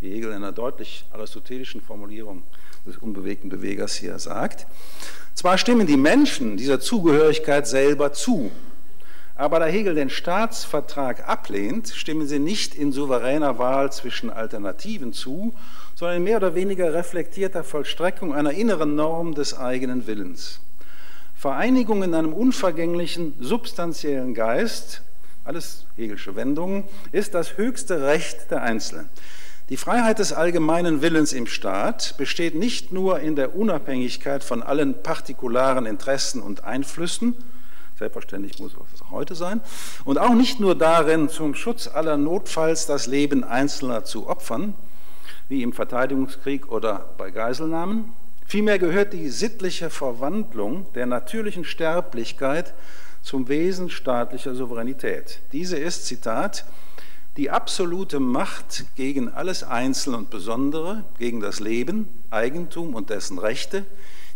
[0.00, 2.42] wie Hegel in einer deutlich aristotelischen Formulierung
[2.86, 4.66] des unbewegten Bewegers hier sagt.
[5.34, 8.50] Zwar stimmen die Menschen dieser Zugehörigkeit selber zu,
[9.34, 15.54] aber da Hegel den Staatsvertrag ablehnt, stimmen sie nicht in souveräner Wahl zwischen Alternativen zu,
[15.94, 20.60] sondern in mehr oder weniger reflektierter Vollstreckung einer inneren Norm des eigenen Willens.
[21.36, 25.02] Vereinigung in einem unvergänglichen, substanziellen Geist
[25.48, 29.08] alles Hegelsche Wendungen, ist das höchste Recht der Einzelnen.
[29.68, 35.02] Die Freiheit des allgemeinen Willens im Staat besteht nicht nur in der Unabhängigkeit von allen
[35.02, 37.34] partikularen Interessen und Einflüssen,
[37.98, 39.60] selbstverständlich muss es auch heute sein,
[40.06, 44.74] und auch nicht nur darin, zum Schutz aller notfalls das Leben Einzelner zu opfern,
[45.50, 48.14] wie im Verteidigungskrieg oder bei Geiselnahmen.
[48.46, 52.72] Vielmehr gehört die sittliche Verwandlung der natürlichen Sterblichkeit
[53.20, 55.40] zum Wesen staatlicher Souveränität.
[55.52, 56.64] Diese ist, Zitat,
[57.38, 63.84] die absolute Macht gegen alles Einzelne und Besondere, gegen das Leben, Eigentum und dessen Rechte,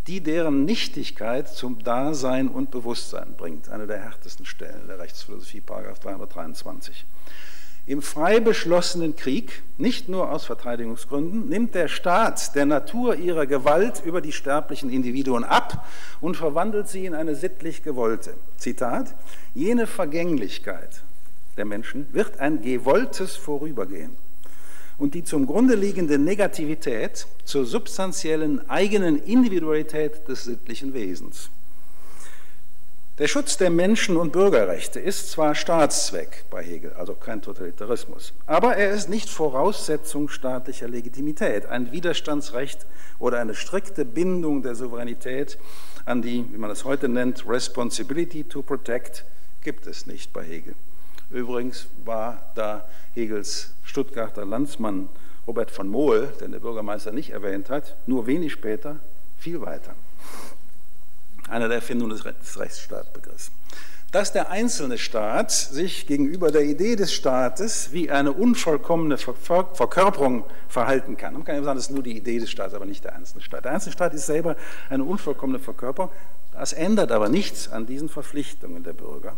[0.07, 3.69] die deren Nichtigkeit zum Dasein und Bewusstsein bringt.
[3.71, 7.05] Eine der härtesten Stellen der Rechtsphilosophie, Paragraph 323.
[7.87, 14.01] Im frei beschlossenen Krieg, nicht nur aus Verteidigungsgründen, nimmt der Staat der Natur ihre Gewalt
[14.05, 15.85] über die sterblichen Individuen ab
[16.21, 18.35] und verwandelt sie in eine sittlich gewollte.
[18.59, 19.13] Zitat,
[19.55, 21.03] jene Vergänglichkeit
[21.57, 24.17] der Menschen wird ein gewolltes Vorübergehen
[24.99, 31.51] und die zum Grunde liegende Negativität zur substanziellen eigenen Individualität des sittlichen Wesens.
[33.19, 38.77] Der Schutz der Menschen- und Bürgerrechte ist zwar Staatszweck bei Hegel, also kein Totalitarismus, aber
[38.77, 41.67] er ist nicht Voraussetzung staatlicher Legitimität.
[41.67, 42.87] Ein Widerstandsrecht
[43.19, 45.59] oder eine strikte Bindung der Souveränität
[46.07, 49.25] an die, wie man es heute nennt, Responsibility to Protect
[49.63, 50.75] gibt es nicht bei Hegel.
[51.33, 55.09] Übrigens war da Hegels Stuttgarter Landsmann
[55.47, 59.01] Robert von Mohl, den der Bürgermeister nicht erwähnt hat, nur wenig später
[59.39, 59.95] viel weiter
[61.49, 63.51] einer der Erfindungen des Rechtsstaatbegriffs.
[64.11, 71.17] Dass der einzelne Staat sich gegenüber der Idee des Staates wie eine unvollkommene Verkörperung verhalten
[71.17, 71.33] kann.
[71.33, 73.43] Man kann ja sagen, das ist nur die Idee des Staates, aber nicht der einzelne
[73.43, 73.65] Staat.
[73.65, 74.57] Der einzelne Staat ist selber
[74.91, 76.11] eine unvollkommene Verkörperung.
[76.53, 79.35] Das ändert aber nichts an diesen Verpflichtungen der Bürger.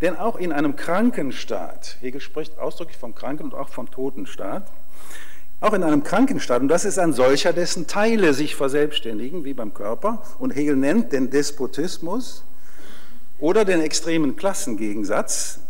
[0.00, 4.26] Denn auch in einem kranken Staat, Hegel spricht ausdrücklich vom kranken und auch vom toten
[4.26, 4.70] Staat,
[5.60, 9.74] auch in einem Krankenstaat, und das ist ein solcher, dessen Teile sich verselbstständigen, wie beim
[9.74, 12.44] Körper, und Hegel nennt den Despotismus
[13.38, 15.60] oder den extremen Klassengegensatz,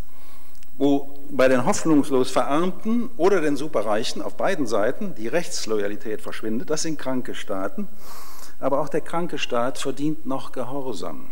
[0.79, 6.71] wo bei den hoffnungslos Verarmten oder den Superreichen auf beiden Seiten die Rechtsloyalität verschwindet.
[6.71, 7.89] Das sind kranke Staaten.
[8.61, 11.27] Aber auch der kranke Staat verdient noch Gehorsam.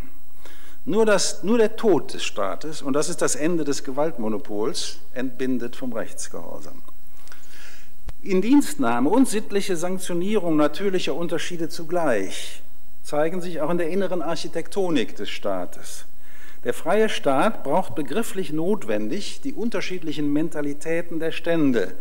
[0.84, 5.76] Nur, das, nur der Tod des Staates, und das ist das Ende des Gewaltmonopols, entbindet
[5.76, 6.82] vom Rechtsgehorsam.
[8.22, 12.62] Indienstnahme und sittliche Sanktionierung natürlicher Unterschiede zugleich
[13.02, 16.04] zeigen sich auch in der inneren Architektonik des Staates.
[16.64, 21.94] Der freie Staat braucht begrifflich notwendig die unterschiedlichen Mentalitäten der Stände,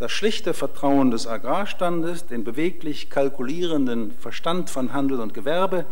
[0.00, 5.84] das schlichte Vertrauen des Agrarstandes, den beweglich kalkulierenden Verstand von Handel und Gewerbe,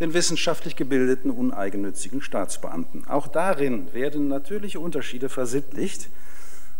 [0.00, 3.06] den wissenschaftlich gebildeten uneigennützigen Staatsbeamten.
[3.06, 6.10] Auch darin werden natürliche Unterschiede versittlicht,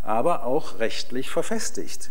[0.03, 2.11] aber auch rechtlich verfestigt.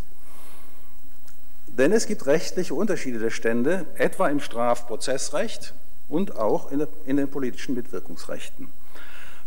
[1.67, 5.73] Denn es gibt rechtliche Unterschiede der Stände, etwa im Strafprozessrecht
[6.07, 8.69] und auch in, den politischen Mitwirkungsrechten.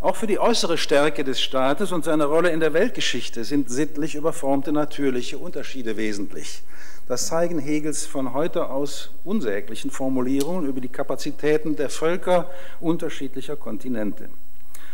[0.05, 4.15] Auch für die äußere Stärke des Staates und seine Rolle in der Weltgeschichte sind sittlich
[4.15, 6.63] überformte natürliche Unterschiede wesentlich.
[7.09, 12.51] Das zeigen Hegels von heute aus unsäglichen Formulierungen über die Kapazitäten der Völker
[12.81, 14.29] unterschiedlicher Kontinente.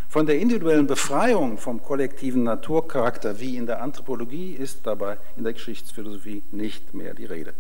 [0.09, 5.55] Von der individuellen Befreiung vom kollektiven Naturcharakter wie in der Anthropologie ist dabei in der
[5.55, 7.53] Geschichtsphilosophie nicht mehr die Rede.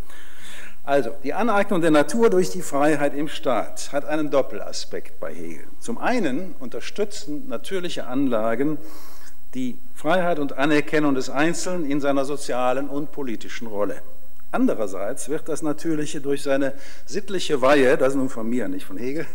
[0.84, 5.66] Also, die Aneignung der Natur durch die Freiheit im Staat hat einen Doppelaspekt bei Hegel.
[5.78, 8.78] Zum einen unterstützen natürliche Anlagen
[9.54, 14.00] die Freiheit und Anerkennung des Einzelnen in seiner sozialen und politischen Rolle.
[14.52, 16.72] Andererseits wird das Natürliche durch seine
[17.06, 19.26] sittliche Weihe, das ist nun von mir, nicht von Hegel,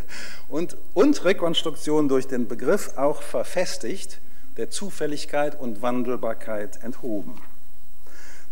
[0.49, 4.19] und, und Rekonstruktion durch den Begriff auch verfestigt,
[4.57, 7.41] der Zufälligkeit und Wandelbarkeit enthoben.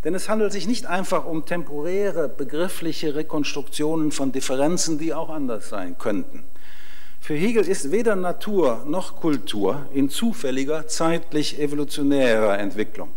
[0.04, 5.70] Denn es handelt sich nicht einfach um temporäre begriffliche Rekonstruktionen von Differenzen, die auch anders
[5.70, 6.44] sein könnten.
[7.22, 13.12] Für Hegel ist weder Natur noch Kultur in zufälliger, zeitlich evolutionärer Entwicklung.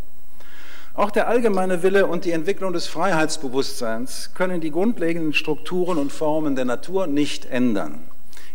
[0.95, 6.55] Auch der allgemeine Wille und die Entwicklung des Freiheitsbewusstseins können die grundlegenden Strukturen und Formen
[6.55, 7.99] der Natur nicht ändern.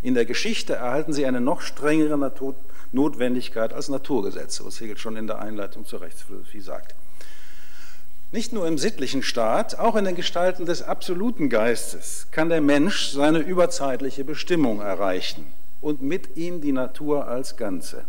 [0.02, 2.18] In der Geschichte erhalten sie eine noch strengere
[2.94, 6.96] Notwendigkeit als Naturgesetze, was Hegel schon in der Einleitung zur Rechtsphilosophie sagt.
[8.34, 13.10] Nicht nur im sittlichen Staat, auch in den Gestalten des absoluten Geistes kann der Mensch
[13.10, 15.52] seine überzeitliche Bestimmung erreichen
[15.82, 18.06] und mit ihm die Natur als Ganze.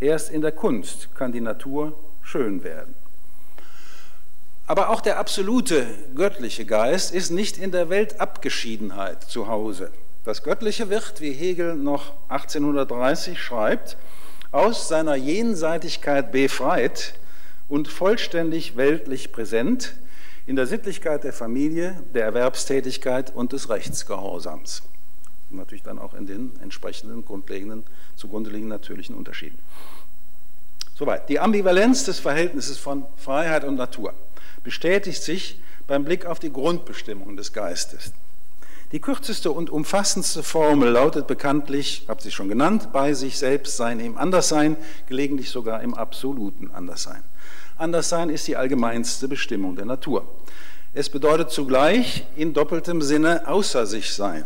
[0.00, 1.92] Erst in der Kunst kann die Natur
[2.22, 2.94] schön werden.
[4.66, 5.84] Aber auch der absolute
[6.14, 9.90] göttliche Geist ist nicht in der Weltabgeschiedenheit zu Hause.
[10.24, 13.98] Das Göttliche wird, wie Hegel noch 1830 schreibt,
[14.52, 17.12] aus seiner Jenseitigkeit befreit
[17.68, 19.94] und vollständig weltlich präsent
[20.46, 24.82] in der Sittlichkeit der Familie, der Erwerbstätigkeit und des Rechtsgehorsams.
[25.50, 27.84] Und natürlich dann auch in den entsprechenden grundlegenden,
[28.16, 29.58] zugrunde liegenden natürlichen Unterschieden.
[30.96, 31.28] Soweit.
[31.28, 34.14] Die Ambivalenz des Verhältnisses von Freiheit und Natur
[34.62, 38.12] bestätigt sich beim Blick auf die Grundbestimmung des Geistes.
[38.92, 43.98] Die kürzeste und umfassendste Formel lautet bekanntlich, habe ich schon genannt, bei sich selbst sein
[43.98, 44.76] im Anderssein,
[45.08, 47.24] gelegentlich sogar im absoluten Anderssein.
[47.76, 50.26] Anderssein ist die allgemeinste Bestimmung der Natur.
[50.92, 54.44] Es bedeutet zugleich in doppeltem Sinne außer sich sein.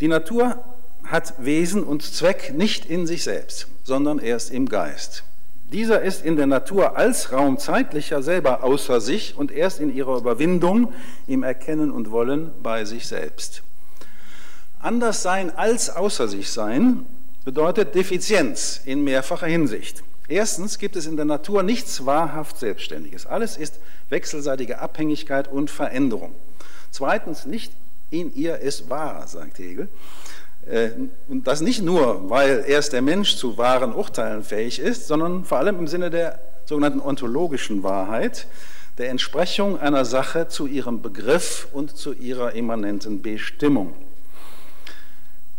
[0.00, 0.56] Die Natur
[1.04, 5.22] hat Wesen und Zweck nicht in sich selbst, sondern erst im Geist.
[5.72, 10.18] Dieser ist in der Natur als Raum zeitlicher selber außer sich und erst in ihrer
[10.18, 10.92] Überwindung,
[11.26, 13.62] im Erkennen und Wollen bei sich selbst.
[14.80, 17.06] Anders sein als außer sich sein
[17.44, 20.02] bedeutet Defizienz in mehrfacher Hinsicht.
[20.32, 23.26] Erstens gibt es in der Natur nichts wahrhaft Selbstständiges.
[23.26, 23.78] Alles ist
[24.08, 26.32] wechselseitige Abhängigkeit und Veränderung.
[26.90, 27.70] Zweitens, nicht
[28.08, 29.90] in ihr ist wahr, sagt Hegel.
[30.64, 30.92] Äh,
[31.28, 35.58] und das nicht nur, weil erst der Mensch zu wahren Urteilen fähig ist, sondern vor
[35.58, 38.46] allem im Sinne der sogenannten ontologischen Wahrheit,
[38.96, 43.92] der Entsprechung einer Sache zu ihrem Begriff und zu ihrer immanenten Bestimmung.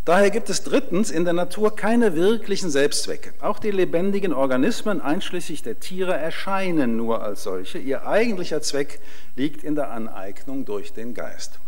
[0.06, 3.34] Daher gibt es drittens in der Natur keine wirklichen Selbstzwecke.
[3.40, 7.78] Auch die lebendigen Organismen, einschließlich der Tiere, erscheinen nur als solche.
[7.78, 9.00] Ihr eigentlicher Zweck
[9.38, 11.60] liegt in der Aneignung durch den Geist.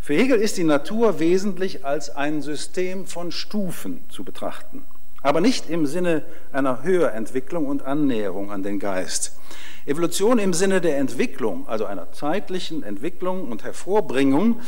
[0.00, 4.82] Für Hegel ist die Natur wesentlich als ein System von Stufen zu betrachten,
[5.22, 6.22] aber nicht im Sinne
[6.52, 9.36] einer Höherentwicklung und Annäherung an den Geist.
[9.84, 14.60] Evolution im Sinne der Entwicklung, also einer zeitlichen Entwicklung und Hervorbringung,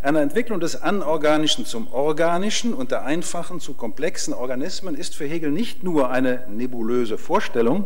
[0.00, 5.50] einer Entwicklung des Anorganischen zum Organischen und der einfachen zu komplexen Organismen ist für Hegel
[5.50, 7.84] nicht nur eine nebulöse Vorstellung,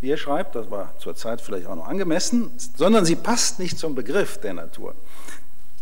[0.00, 3.78] wie er schreibt, das war zur Zeit vielleicht auch noch angemessen, sondern sie passt nicht
[3.78, 4.94] zum Begriff der Natur.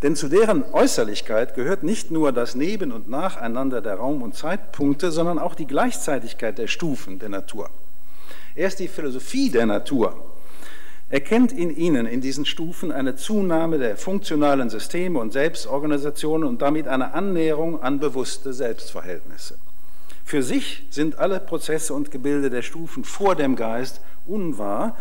[0.02, 5.12] Denn zu deren Äußerlichkeit gehört nicht nur das Neben- und Nacheinander der Raum- und Zeitpunkte,
[5.12, 7.70] sondern auch die Gleichzeitigkeit der Stufen der Natur.
[8.56, 10.31] Erst die Philosophie der Natur
[11.12, 16.88] erkennt in ihnen, in diesen Stufen, eine Zunahme der funktionalen Systeme und Selbstorganisationen und damit
[16.88, 19.58] eine Annäherung an bewusste Selbstverhältnisse.
[20.24, 24.96] Für sich sind alle Prozesse und Gebilde der Stufen vor dem Geist unwahr,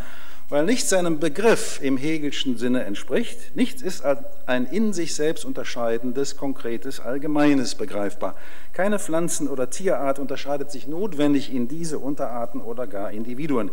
[0.50, 3.56] weil nichts seinem Begriff im Hegelschen Sinne entspricht.
[3.56, 8.36] Nichts ist als ein in sich selbst unterscheidendes, konkretes, allgemeines begreifbar.
[8.74, 13.72] Keine Pflanzen- oder Tierart unterscheidet sich notwendig in diese Unterarten oder gar Individuen.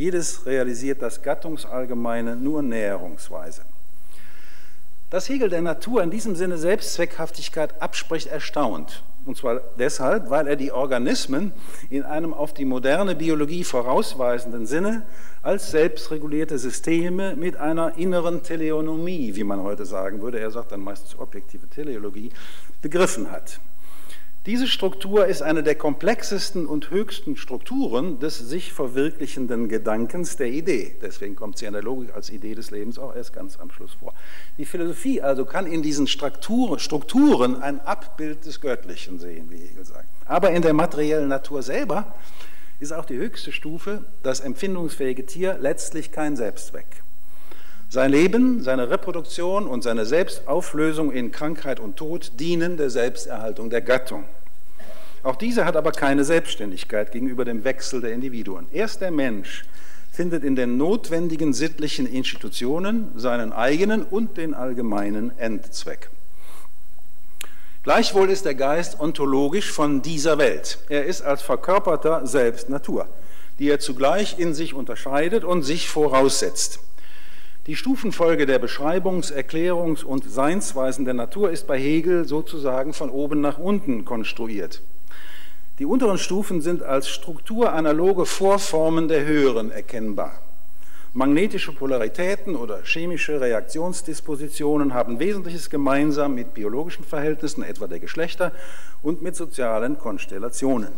[0.00, 3.60] Jedes realisiert das Gattungsallgemeine nur näherungsweise.
[5.10, 9.02] Dass Hegel der Natur in diesem Sinne Selbstzweckhaftigkeit abspricht, erstaunt.
[9.26, 11.52] Und zwar deshalb, weil er die Organismen
[11.90, 15.02] in einem auf die moderne Biologie vorausweisenden Sinne
[15.42, 20.80] als selbstregulierte Systeme mit einer inneren Teleonomie, wie man heute sagen würde, er sagt dann
[20.80, 22.32] meistens objektive Teleologie,
[22.80, 23.60] begriffen hat.
[24.46, 30.96] Diese Struktur ist eine der komplexesten und höchsten Strukturen des sich verwirklichenden Gedankens der Idee.
[31.02, 33.92] Deswegen kommt sie in der Logik als Idee des Lebens auch erst ganz am Schluss
[33.92, 34.14] vor.
[34.56, 40.08] Die Philosophie also kann in diesen Strukturen ein Abbild des Göttlichen sehen, wie Hegel sagt.
[40.24, 42.14] Aber in der materiellen Natur selber
[42.78, 47.02] ist auch die höchste Stufe, das empfindungsfähige Tier, letztlich kein Selbstzweck.
[47.92, 53.80] Sein Leben, seine Reproduktion und seine Selbstauflösung in Krankheit und Tod dienen der Selbsterhaltung der
[53.80, 54.26] Gattung.
[55.24, 58.68] Auch diese hat aber keine Selbstständigkeit gegenüber dem Wechsel der Individuen.
[58.70, 59.64] Erst der Mensch
[60.12, 66.10] findet in den notwendigen sittlichen Institutionen seinen eigenen und den allgemeinen Endzweck.
[67.82, 70.78] Gleichwohl ist der Geist ontologisch von dieser Welt.
[70.88, 73.08] Er ist als verkörperter selbst Natur.
[73.60, 76.80] die er zugleich in sich unterscheidet und sich voraussetzt.
[77.70, 83.40] Die Stufenfolge der Beschreibungs-, Erklärungs- und Seinsweisen der Natur ist bei Hegel sozusagen von oben
[83.40, 84.82] nach unten konstruiert.
[85.78, 90.32] Die unteren Stufen sind als strukturanaloge Vorformen der höheren erkennbar.
[91.12, 98.50] Magnetische Polaritäten oder chemische Reaktionsdispositionen haben Wesentliches gemeinsam mit biologischen Verhältnissen, etwa der Geschlechter,
[99.00, 100.90] und mit sozialen Konstellationen.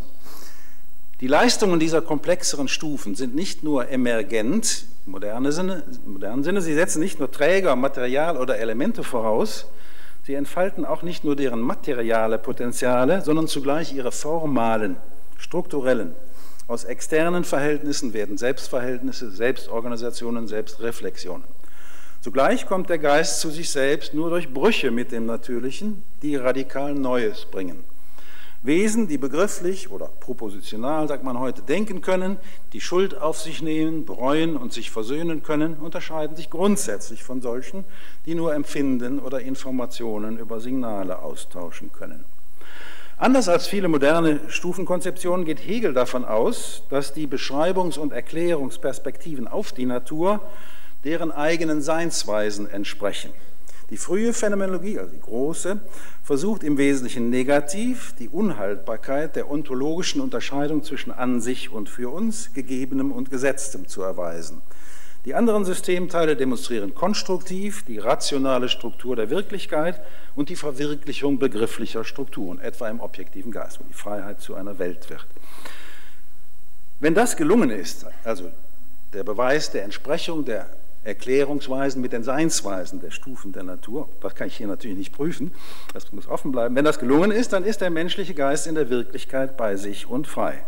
[1.23, 6.99] Die Leistungen dieser komplexeren Stufen sind nicht nur emergent, moderne Sinne, modernen Sinne, sie setzen
[6.99, 9.67] nicht nur Träger, Material oder Elemente voraus,
[10.25, 14.97] sie entfalten auch nicht nur deren materiale Potenziale, sondern zugleich ihre formalen,
[15.37, 16.13] strukturellen.
[16.67, 21.45] Aus externen Verhältnissen werden Selbstverhältnisse, Selbstorganisationen, Selbstreflexionen.
[22.19, 26.93] Zugleich kommt der Geist zu sich selbst nur durch Brüche mit dem Natürlichen, die radikal
[26.93, 27.92] Neues bringen.
[28.63, 32.37] Wesen, die begrifflich oder propositional, sagt man heute, denken können,
[32.71, 37.83] die Schuld auf sich nehmen, bereuen und sich versöhnen können, unterscheiden sich grundsätzlich von solchen,
[38.25, 42.23] die nur empfinden oder Informationen über Signale austauschen können.
[43.17, 49.73] Anders als viele moderne Stufenkonzeptionen geht Hegel davon aus, dass die Beschreibungs- und Erklärungsperspektiven auf
[49.73, 50.39] die Natur
[51.03, 53.31] deren eigenen Seinsweisen entsprechen.
[53.93, 55.79] Die frühe Phänomenologie, also die große,
[56.23, 62.53] versucht im Wesentlichen negativ die Unhaltbarkeit der ontologischen Unterscheidung zwischen an sich und für uns,
[62.53, 64.63] gegebenem und gesetztem zu erweisen.
[65.25, 70.01] Die anderen Systemteile demonstrieren konstruktiv die rationale Struktur der Wirklichkeit
[70.35, 75.07] und die Verwirklichung begrifflicher Strukturen, etwa im objektiven Geist, wo die Freiheit zu einer Welt
[75.11, 75.27] wird.
[76.99, 78.49] Wenn das gelungen ist, also
[79.13, 80.67] der Beweis der Entsprechung der
[81.03, 84.07] Erklärungsweisen mit den Seinsweisen der Stufen der Natur.
[84.21, 85.53] Das kann ich hier natürlich nicht prüfen,
[85.93, 86.75] das muss offen bleiben.
[86.75, 90.27] Wenn das gelungen ist, dann ist der menschliche Geist in der Wirklichkeit bei sich und
[90.27, 90.63] frei.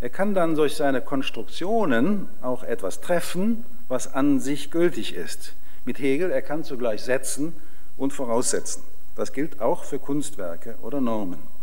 [0.00, 5.54] Er kann dann durch seine Konstruktionen auch etwas treffen, was an sich gültig ist.
[5.84, 7.54] Mit Hegel, er kann zugleich setzen
[7.96, 8.82] und voraussetzen.
[9.16, 11.53] Das gilt auch für Kunstwerke oder Normen.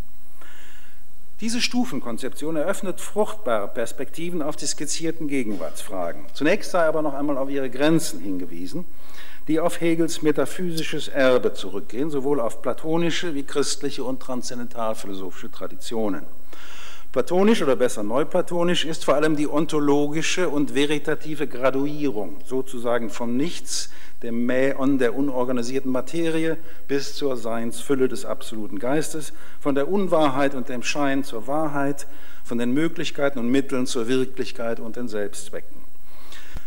[1.42, 6.26] Diese Stufenkonzeption eröffnet fruchtbare Perspektiven auf die skizzierten Gegenwartsfragen.
[6.36, 8.86] Zunächst sei aber noch einmal auf ihre Grenzen hingewiesen,
[9.48, 16.26] die auf Hegels metaphysisches Erbe zurückgehen, sowohl auf platonische wie christliche und transzendentalphilosophische Traditionen.
[17.12, 23.90] Platonisch oder besser neuplatonisch ist vor allem die ontologische und veritative Graduierung, sozusagen vom Nichts
[24.24, 26.58] dem Mäon der unorganisierten Materie
[26.88, 32.08] bis zur Seinsfülle des absoluten Geistes, von der Unwahrheit und dem Schein zur Wahrheit,
[32.44, 35.82] von den Möglichkeiten und Mitteln zur Wirklichkeit und den Selbstzwecken.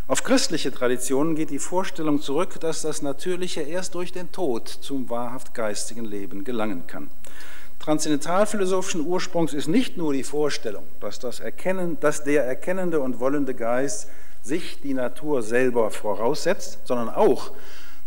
[0.06, 5.08] Auf christliche Traditionen geht die Vorstellung zurück, dass das Natürliche erst durch den Tod zum
[5.08, 7.08] wahrhaft geistigen Leben gelangen kann.
[7.78, 13.54] Transzendentalphilosophischen Ursprungs ist nicht nur die Vorstellung, dass, das Erkennen, dass der erkennende und wollende
[13.54, 14.08] Geist
[14.44, 17.50] sich die Natur selber voraussetzt, sondern auch,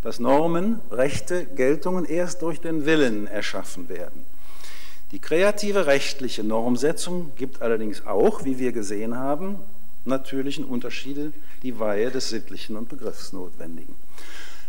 [0.04, 4.26] dass Normen, Rechte, Geltungen erst durch den Willen erschaffen werden.
[5.12, 9.58] Die kreative rechtliche Normsetzung gibt allerdings auch, wie wir gesehen haben,
[10.06, 11.34] natürlichen Unterschiede
[11.64, 13.96] die Weihe des Sittlichen und Begriffsnotwendigen.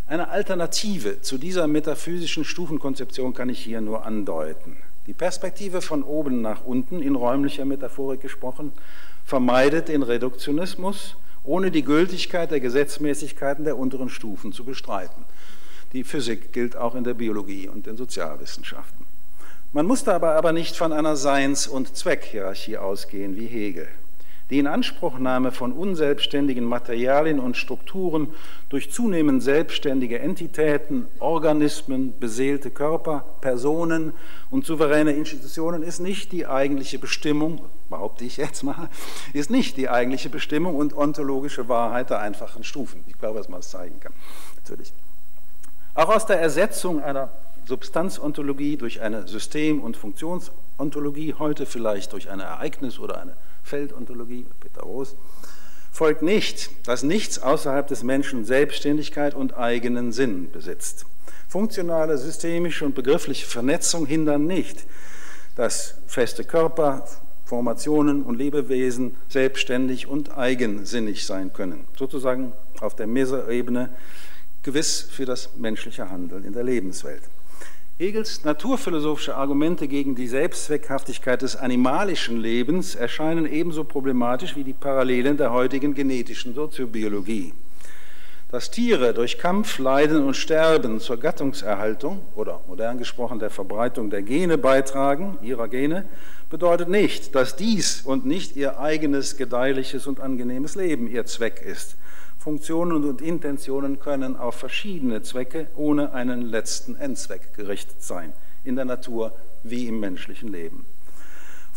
[0.07, 4.79] Eine Alternative zu dieser metaphysischen Stufenkonzeption kann ich hier nur andeuten.
[5.07, 8.73] Die Perspektive von oben nach unten, in räumlicher Metaphorik gesprochen,
[9.27, 11.17] vermeidet den Reduktionismus
[11.49, 15.25] ohne die Gültigkeit der Gesetzmäßigkeiten der unteren Stufen zu bestreiten.
[15.95, 19.07] Die Physik gilt auch in der Biologie und den Sozialwissenschaften.
[19.73, 23.89] Man muss dabei aber nicht von einer Seins- und Zweckhierarchie ausgehen wie Hegel.
[24.51, 28.29] Die Inanspruchnahme von unselbstständigen Materialien und Strukturen
[28.69, 34.13] durch zunehmend selbstständige Entitäten, Organismen, beseelte Körper, Personen
[34.51, 38.89] und souveräne Institutionen ist nicht die eigentliche Bestimmung, behaupte ich jetzt mal,
[39.33, 43.05] ist nicht die eigentliche Bestimmung und ontologische Wahrheit der einfachen Stufen.
[43.07, 44.13] Ich glaube, dass man es zeigen kann,
[44.57, 44.93] natürlich.
[45.95, 47.31] Auch aus der Ersetzung einer
[47.67, 54.83] Substanzontologie durch eine System- und Funktionsontologie, heute vielleicht durch eine Ereignis- oder eine Feldontologie, Peter
[54.83, 55.17] Roos,
[55.93, 61.05] folgt nicht, dass nichts außerhalb des Menschen Selbstständigkeit und eigenen Sinn besitzt.
[61.49, 64.87] Funktionale, systemische und begriffliche Vernetzung hindern nicht,
[65.57, 67.07] dass feste Körper,
[67.49, 73.89] Formationen und Lebewesen selbstständig und eigensinnig sein können, sozusagen auf der Meserebene
[74.63, 77.23] gewiss für das menschliche Handeln in der Lebenswelt.
[77.97, 85.39] Hegels naturphilosophische Argumente gegen die Selbstzweckhaftigkeit des animalischen Lebens erscheinen ebenso problematisch wie die Parallelen
[85.39, 87.55] der heutigen genetischen Soziobiologie.
[88.51, 94.23] Dass Tiere durch Kampf, Leiden und Sterben zur Gattungserhaltung oder modern gesprochen der Verbreitung der
[94.23, 96.07] Gene beitragen, ihrer Gene,
[96.49, 101.97] bedeutet nicht, dass dies und nicht ihr eigenes gedeihliches und angenehmes Leben ihr Zweck ist.
[102.39, 108.33] Funktionen und Intentionen können auf verschiedene Zwecke ohne einen letzten Endzweck gerichtet sein,
[108.65, 109.33] in der Natur
[109.63, 110.87] wie im menschlichen Leben.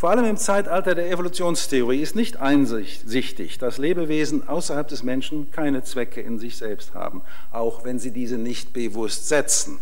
[0.02, 5.84] Vor allem im Zeitalter der Evolutionstheorie ist nicht einsichtig, dass Lebewesen außerhalb des Menschen keine
[5.84, 7.22] Zwecke in sich selbst haben,
[7.52, 9.78] auch wenn sie diese nicht bewusst setzen.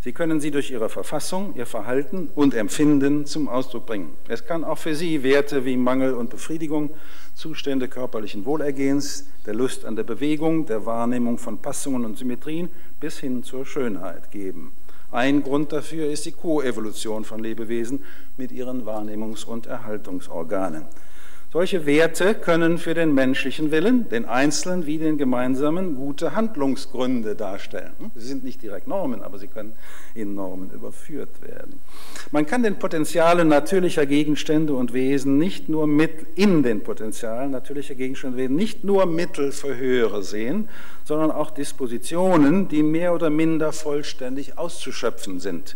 [0.00, 4.16] Sie können sie durch ihre Verfassung, ihr Verhalten und Empfinden zum Ausdruck bringen.
[4.26, 6.90] Es kann auch für sie Werte wie Mangel und Befriedigung,
[7.36, 12.68] Zustände körperlichen Wohlergehens, der Lust an der Bewegung, der Wahrnehmung von Passungen und Symmetrien
[12.98, 14.72] bis hin zur Schönheit geben.
[15.12, 18.04] Ein Grund dafür ist die Koevolution von Lebewesen
[18.36, 20.86] mit ihren Wahrnehmungs- und Erhaltungsorganen.
[21.56, 27.94] Solche Werte können für den menschlichen Willen, den einzelnen wie den gemeinsamen, gute Handlungsgründe darstellen.
[28.14, 29.72] Sie sind nicht direkt Normen, aber sie können
[30.14, 31.80] in Normen überführt werden.
[32.30, 37.94] Man kann den Potenzialen natürlicher Gegenstände und Wesen nicht nur mit in den Potenzialen natürlicher
[37.94, 40.68] Gegenstände und Wesen nicht nur Mittel für höhere sehen,
[41.04, 45.74] sondern auch Dispositionen, die mehr oder minder vollständig auszuschöpfen sind.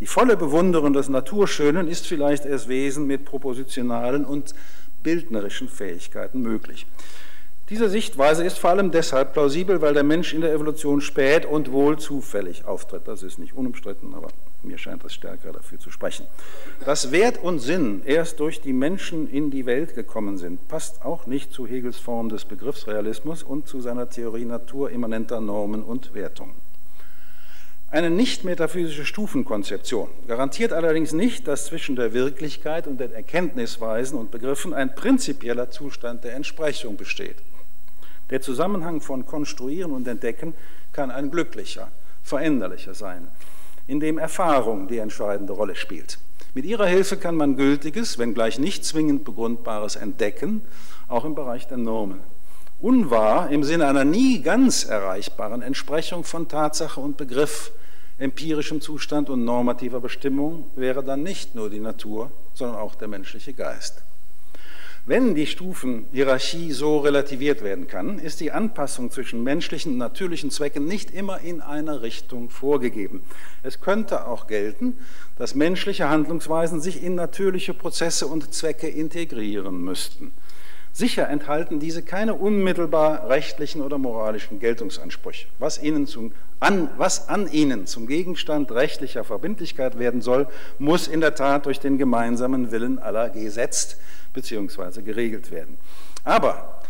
[0.00, 4.54] Die volle Bewunderung des Naturschönen ist vielleicht erst Wesen mit propositionalen und
[5.02, 6.86] bildnerischen Fähigkeiten möglich.
[7.70, 11.70] Diese Sichtweise ist vor allem deshalb plausibel, weil der Mensch in der Evolution spät und
[11.70, 13.06] wohl zufällig auftritt.
[13.06, 14.26] Das ist nicht unumstritten, aber
[14.64, 16.26] mir scheint das stärker dafür zu sprechen.
[16.84, 21.26] Dass Wert und Sinn erst durch die Menschen in die Welt gekommen sind, passt auch
[21.26, 26.69] nicht zu Hegels Form des Begriffsrealismus und zu seiner Theorie naturimmanenter Normen und Wertungen.
[27.92, 34.30] Eine nicht metaphysische Stufenkonzeption garantiert allerdings nicht, dass zwischen der Wirklichkeit und den Erkenntnisweisen und
[34.30, 37.34] Begriffen ein prinzipieller Zustand der Entsprechung besteht.
[38.30, 40.54] Der Zusammenhang von Konstruieren und Entdecken
[40.92, 41.88] kann ein glücklicher,
[42.22, 43.26] veränderlicher sein,
[43.88, 46.20] in dem Erfahrung die entscheidende Rolle spielt.
[46.54, 50.62] Mit ihrer Hilfe kann man gültiges, wenngleich nicht zwingend begründbares entdecken,
[51.08, 52.20] auch im Bereich der Normen.
[52.80, 57.72] Unwahr im Sinne einer nie ganz erreichbaren Entsprechung von Tatsache und Begriff
[58.20, 63.54] empirischem Zustand und normativer Bestimmung wäre dann nicht nur die Natur, sondern auch der menschliche
[63.54, 64.02] Geist.
[65.06, 70.84] Wenn die Stufenhierarchie so relativiert werden kann, ist die Anpassung zwischen menschlichen und natürlichen Zwecken
[70.84, 73.22] nicht immer in einer Richtung vorgegeben.
[73.62, 74.98] Es könnte auch gelten,
[75.38, 80.32] dass menschliche Handlungsweisen sich in natürliche Prozesse und Zwecke integrieren müssten.
[80.92, 85.46] Sicher enthalten diese keine unmittelbar rechtlichen oder moralischen Geltungsansprüche.
[85.58, 91.20] Was, ihnen zum, an, was an ihnen zum Gegenstand rechtlicher Verbindlichkeit werden soll, muss in
[91.20, 93.98] der Tat durch den gemeinsamen Willen aller gesetzt
[94.34, 95.02] bzw.
[95.02, 95.78] geregelt werden.
[96.24, 96.80] Aber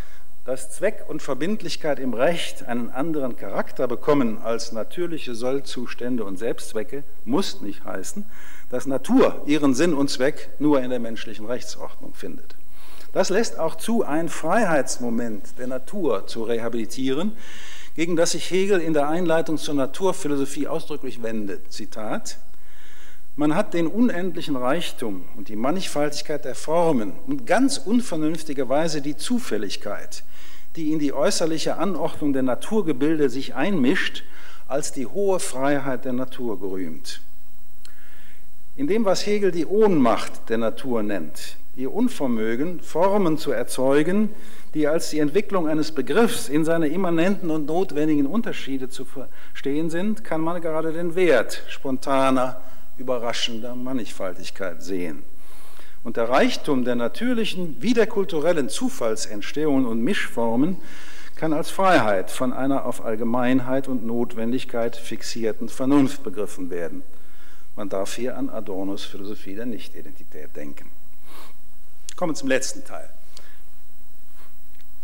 [0.46, 7.05] dass Zweck und Verbindlichkeit im Recht einen anderen Charakter bekommen als natürliche Sollzustände und Selbstzwecke,
[7.24, 8.24] muss nicht heißen,
[8.70, 12.57] dass Natur ihren Sinn und Zweck nur in der menschlichen Rechtsordnung findet.
[13.12, 17.32] Das lässt auch zu, ein Freiheitsmoment der Natur zu rehabilitieren,
[17.96, 21.72] gegen das sich Hegel in der Einleitung zur Naturphilosophie ausdrücklich wendet.
[21.72, 22.38] Zitat,
[23.36, 30.24] man hat den unendlichen Reichtum und die Mannigfaltigkeit der Formen und ganz unvernünftigerweise die Zufälligkeit,
[30.76, 34.24] die in die äußerliche Anordnung der Naturgebilde sich einmischt,
[34.68, 37.20] als die hohe Freiheit der Natur gerühmt.
[38.76, 44.30] In dem, was Hegel die Ohnmacht der Natur nennt, ihr Unvermögen, Formen zu erzeugen,
[44.74, 50.22] die als die Entwicklung eines Begriffs in seine immanenten und notwendigen Unterschiede zu verstehen sind,
[50.22, 52.60] kann man gerade den Wert spontaner,
[52.98, 55.22] überraschender Mannigfaltigkeit sehen.
[56.04, 60.78] Und der Reichtum der natürlichen wie der kulturellen Zufallsentstehungen und Mischformen
[61.36, 67.02] kann als Freiheit von einer auf Allgemeinheit und Notwendigkeit fixierten Vernunft begriffen werden.
[67.76, 70.90] Man darf hier an Adornos Philosophie der Nichtidentität denken.
[72.20, 73.08] Kommen zum letzten Teil.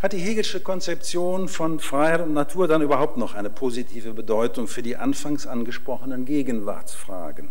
[0.03, 4.83] Hat die Hegelsche Konzeption von Freiheit und Natur dann überhaupt noch eine positive Bedeutung für
[4.83, 7.49] die anfangs angesprochenen Gegenwartsfragen?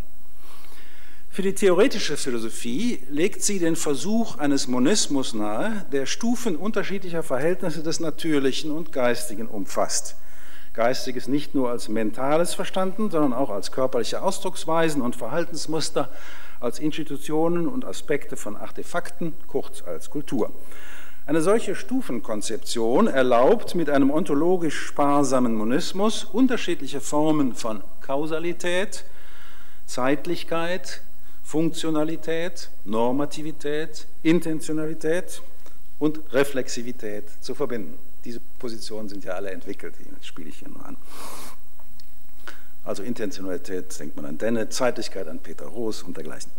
[1.32, 7.82] Für die theoretische Philosophie legt sie den Versuch eines Monismus nahe, der Stufen unterschiedlicher Verhältnisse
[7.82, 10.16] des Natürlichen und Geistigen umfasst.
[10.74, 16.10] Geistiges nicht nur als Mentales verstanden, sondern auch als körperliche Ausdrucksweisen und Verhaltensmuster,
[16.66, 20.52] als Institutionen und Aspekte von Artefakten, kurz als Kultur.
[21.28, 29.06] Eine solche Stufenkonzeption erlaubt mit einem ontologisch sparsamen Monismus unterschiedliche Formen von Kausalität,
[29.86, 31.02] Zeitlichkeit,
[31.44, 35.42] Funktionalität, Normativität, Intentionalität
[36.00, 37.98] und Reflexivität zu verbinden.
[38.24, 40.98] diese Positionen sind ja alle entwickelt, die spiele ich hier nur an.
[42.86, 46.52] Also Intentionalität denkt man an Dennett, Zeitlichkeit an Peter Roos und dergleichen.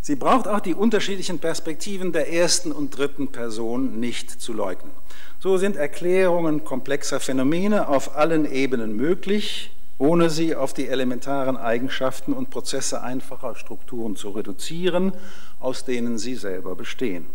[0.00, 4.90] Sie braucht auch die unterschiedlichen Perspektiven der ersten und dritten Person nicht zu leugnen.
[5.40, 12.32] So sind Erklärungen komplexer Phänomene auf allen Ebenen möglich, ohne sie auf die elementaren Eigenschaften
[12.32, 15.12] und Prozesse einfacher Strukturen zu reduzieren,
[15.60, 17.26] aus denen sie selber bestehen.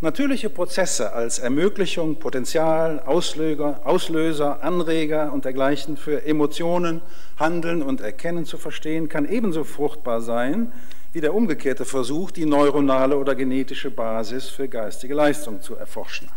[0.00, 7.00] Natürliche Prozesse als Ermöglichung, Potenzial, Auslöser, Auslöser, Anreger und dergleichen für Emotionen,
[7.36, 10.70] Handeln und Erkennen zu verstehen, kann ebenso fruchtbar sein
[11.12, 16.28] wie der umgekehrte Versuch, die neuronale oder genetische Basis für geistige Leistung zu erforschen.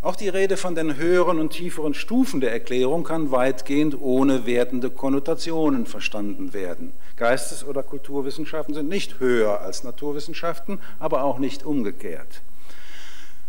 [0.00, 4.90] Auch die Rede von den höheren und tieferen Stufen der Erklärung kann weitgehend ohne wertende
[4.90, 6.92] Konnotationen verstanden werden.
[7.16, 12.42] Geistes- oder Kulturwissenschaften sind nicht höher als Naturwissenschaften, aber auch nicht umgekehrt.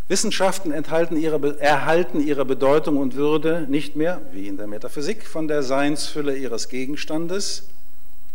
[0.10, 0.74] Wissenschaften
[1.16, 6.36] ihre, erhalten ihre Bedeutung und Würde nicht mehr, wie in der Metaphysik, von der Seinsfülle
[6.36, 7.70] ihres Gegenstandes,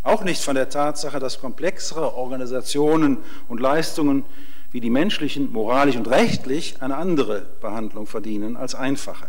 [0.04, 3.18] auch nicht von der Tatsache, dass komplexere Organisationen
[3.48, 4.24] und Leistungen
[4.70, 9.26] wie die menschlichen, moralisch und rechtlich eine andere Behandlung verdienen als einfache.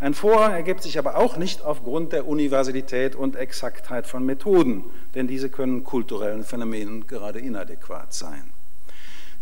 [0.00, 4.82] Ein Vorrang ergibt sich aber auch nicht aufgrund der Universalität und Exaktheit von Methoden,
[5.14, 8.55] denn diese können kulturellen Phänomenen gerade inadäquat sein.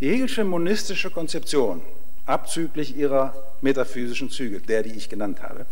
[0.04, 1.80] Die Hegelsche monistische Konzeption,
[2.26, 3.32] abzüglich ihrer
[3.62, 5.64] metaphysischen Züge, der, die ich genannt habe,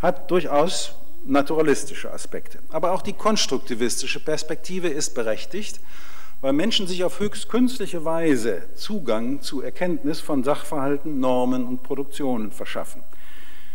[0.00, 0.92] hat durchaus
[1.24, 2.58] naturalistische Aspekte.
[2.68, 5.80] Aber auch die konstruktivistische Perspektive ist berechtigt,
[6.42, 12.52] weil Menschen sich auf höchst künstliche Weise Zugang zu Erkenntnis von Sachverhalten, Normen und Produktionen
[12.52, 13.02] verschaffen.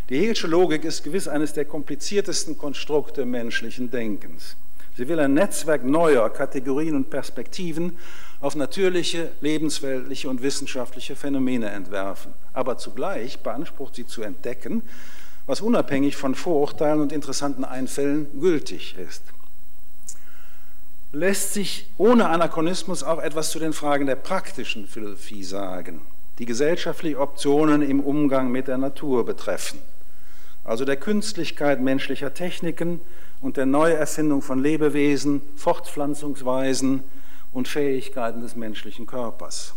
[0.09, 4.55] Die Hegelsche Logik ist gewiss eines der kompliziertesten Konstrukte menschlichen Denkens.
[4.97, 7.97] Sie will ein Netzwerk neuer Kategorien und Perspektiven
[8.39, 12.33] auf natürliche, lebensweltliche und wissenschaftliche Phänomene entwerfen.
[12.53, 14.83] Aber zugleich beansprucht sie zu entdecken,
[15.47, 19.21] was unabhängig von Vorurteilen und interessanten Einfällen gültig ist.
[21.11, 26.01] Lässt sich ohne Anachronismus auch etwas zu den Fragen der praktischen Philosophie sagen,
[26.39, 29.79] die gesellschaftliche Optionen im Umgang mit der Natur betreffen,
[30.63, 32.99] also der Künstlichkeit menschlicher Techniken
[33.45, 37.03] und der Neuerfindung von Lebewesen, Fortpflanzungsweisen
[37.53, 39.75] und Fähigkeiten des menschlichen Körpers.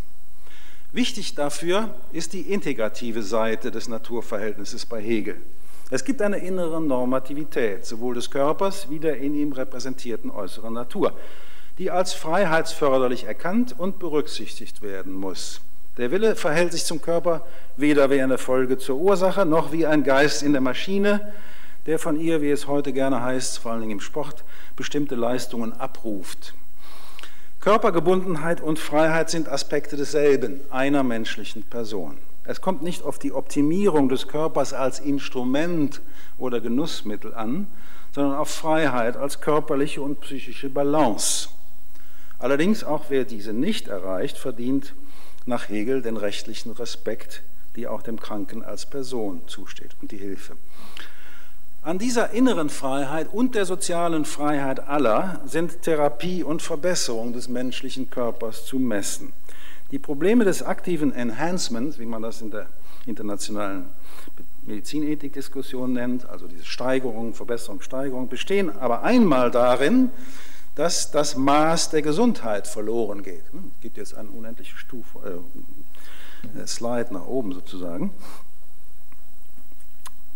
[0.91, 5.37] Wichtig dafür ist die integrative Seite des Naturverhältnisses bei Hegel.
[5.91, 11.13] Es gibt eine innere Normativität, sowohl des Körpers wie der in ihm repräsentierten äußeren Natur,
[11.77, 15.61] die als freiheitsförderlich erkannt und berücksichtigt werden muss.
[15.99, 17.45] Der Wille verhält sich zum Körper
[17.77, 21.35] weder wie eine Folge zur Ursache, noch wie ein Geist in der Maschine,
[21.87, 24.45] der von ihr, wie es heute gerne heißt, vor allen Dingen im Sport,
[24.77, 26.55] bestimmte Leistungen abruft.
[27.61, 32.19] Körpergebundenheit und Freiheit sind Aspekte desselben, einer menschlichen Person.
[32.45, 36.01] Es kommt nicht auf die Optimierung des Körpers als Instrument
[36.39, 37.67] oder Genussmittel an,
[38.13, 41.49] sondern auf Freiheit als körperliche und psychische Balance.
[42.39, 44.95] Allerdings auch wer diese nicht erreicht, verdient
[45.45, 47.43] nach Hegel den rechtlichen Respekt,
[47.77, 50.57] die auch dem Kranken als Person zusteht und die Hilfe.
[51.83, 58.11] An dieser inneren Freiheit und der sozialen Freiheit aller sind Therapie und Verbesserung des menschlichen
[58.11, 59.33] Körpers zu messen.
[59.91, 62.67] Die Probleme des aktiven Enhancements, wie man das in der
[63.07, 63.87] internationalen
[64.67, 70.11] Medizinethik-Diskussion nennt, also diese Steigerung, Verbesserung, Steigerung, bestehen aber einmal darin,
[70.75, 73.43] dass das Maß der Gesundheit verloren geht.
[73.47, 75.43] Es hm, gibt jetzt eine unendliche Stufe,
[76.55, 78.13] äh, Slide nach oben sozusagen.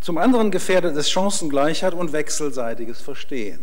[0.03, 3.61] Zum anderen gefährdet es Chancengleichheit und wechselseitiges Verstehen.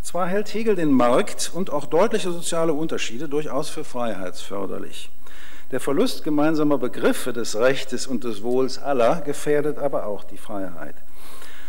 [0.00, 5.10] Zwar hält Hegel den Markt und auch deutliche soziale Unterschiede durchaus für freiheitsförderlich.
[5.72, 10.94] Der Verlust gemeinsamer Begriffe des Rechtes und des Wohls aller gefährdet aber auch die Freiheit.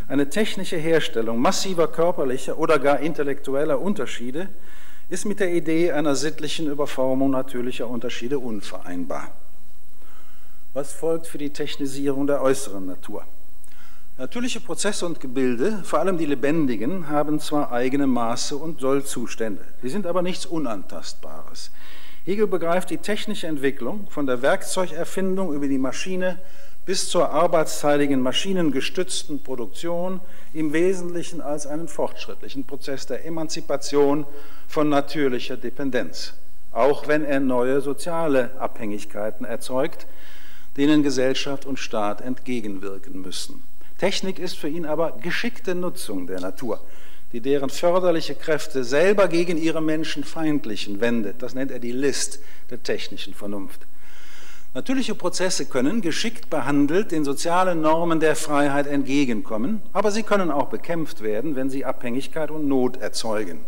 [0.08, 4.50] Eine technische Herstellung massiver körperlicher oder gar intellektueller Unterschiede
[5.10, 9.30] ist mit der Idee einer sittlichen Überformung natürlicher Unterschiede unvereinbar.
[10.76, 13.26] Was folgt für die Technisierung der äußeren Natur?
[14.18, 19.90] Natürliche Prozesse und Gebilde, vor allem die lebendigen, haben zwar eigene Maße und Sollzustände, sie
[19.90, 21.72] sind aber nichts Unantastbares.
[22.26, 26.38] Hegel begreift die technische Entwicklung von der Werkzeugerfindung über die Maschine
[26.86, 30.20] bis zur arbeitsteiligen maschinengestützten Produktion
[30.54, 34.26] im Wesentlichen als einen fortschrittlichen Prozess der Emanzipation
[34.68, 36.34] von natürlicher Dependenz,
[36.72, 40.06] auch wenn er neue soziale Abhängigkeiten erzeugt,
[40.78, 43.64] denen Gesellschaft und Staat entgegenwirken müssen.
[44.02, 46.80] Technik ist für ihn aber geschickte Nutzung der Natur,
[47.34, 51.44] die deren förderliche Kräfte selber gegen ihre menschenfeindlichen wendet.
[51.44, 52.40] Das nennt er die List
[52.72, 53.82] der technischen Vernunft.
[54.74, 60.70] Natürliche Prozesse können, geschickt behandelt, den sozialen Normen der Freiheit entgegenkommen, aber sie können auch
[60.70, 63.60] bekämpft werden, wenn sie Abhängigkeit und Not erzeugen.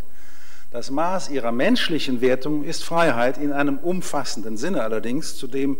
[0.71, 5.77] Das Maß ihrer menschlichen Wertung ist Freiheit in einem umfassenden Sinne allerdings, zu dem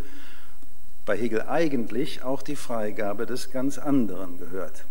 [1.05, 4.85] bei Hegel eigentlich auch die Freigabe des ganz anderen gehört.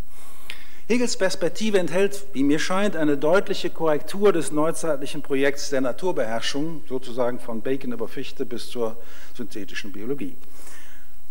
[0.89, 7.39] Hegels Perspektive enthält, wie mir scheint, eine deutliche Korrektur des neuzeitlichen Projekts der Naturbeherrschung, sozusagen
[7.39, 8.97] von Bacon über Fichte bis zur
[9.35, 10.37] synthetischen Biologie.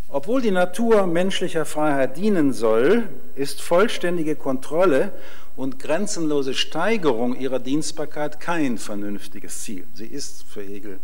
[0.08, 5.12] Obwohl die Natur menschlicher Freiheit dienen soll, ist vollständige Kontrolle
[5.56, 9.86] und grenzenlose Steigerung ihrer Dienstbarkeit kein vernünftiges Ziel.
[9.94, 11.00] Sie ist für Hegel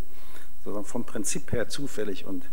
[0.84, 2.44] vom Prinzip her zufällig und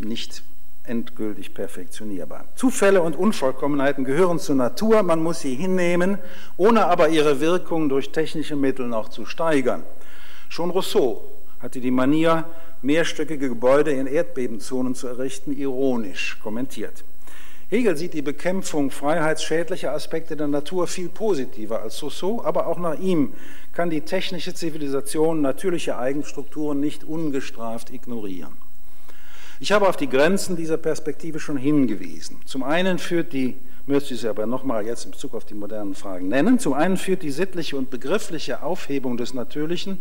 [0.00, 0.42] nicht
[0.84, 2.46] endgültig perfektionierbar.
[2.54, 6.18] Zufälle und Unvollkommenheiten gehören zur Natur, man muss sie hinnehmen,
[6.56, 9.82] ohne aber ihre Wirkung durch technische Mittel noch zu steigern.
[10.48, 11.22] Schon Rousseau
[11.60, 12.44] hatte die Manier,
[12.82, 17.04] mehrstöckige Gebäude in Erdbebenzonen zu errichten, ironisch kommentiert.
[17.68, 22.98] Hegel sieht die Bekämpfung freiheitsschädlicher Aspekte der Natur viel positiver als Rousseau, aber auch nach
[22.98, 23.34] ihm
[23.74, 28.67] kann die technische Zivilisation natürliche Eigenstrukturen nicht ungestraft ignorieren.
[29.60, 32.40] Ich habe auf die Grenzen dieser Perspektive schon hingewiesen.
[32.44, 33.56] Zum einen führt die,
[33.86, 36.96] müsste ich sie aber nochmal jetzt in Bezug auf die modernen Fragen nennen, zum einen
[36.96, 40.00] führt die sittliche und begriffliche Aufhebung des Natürlichen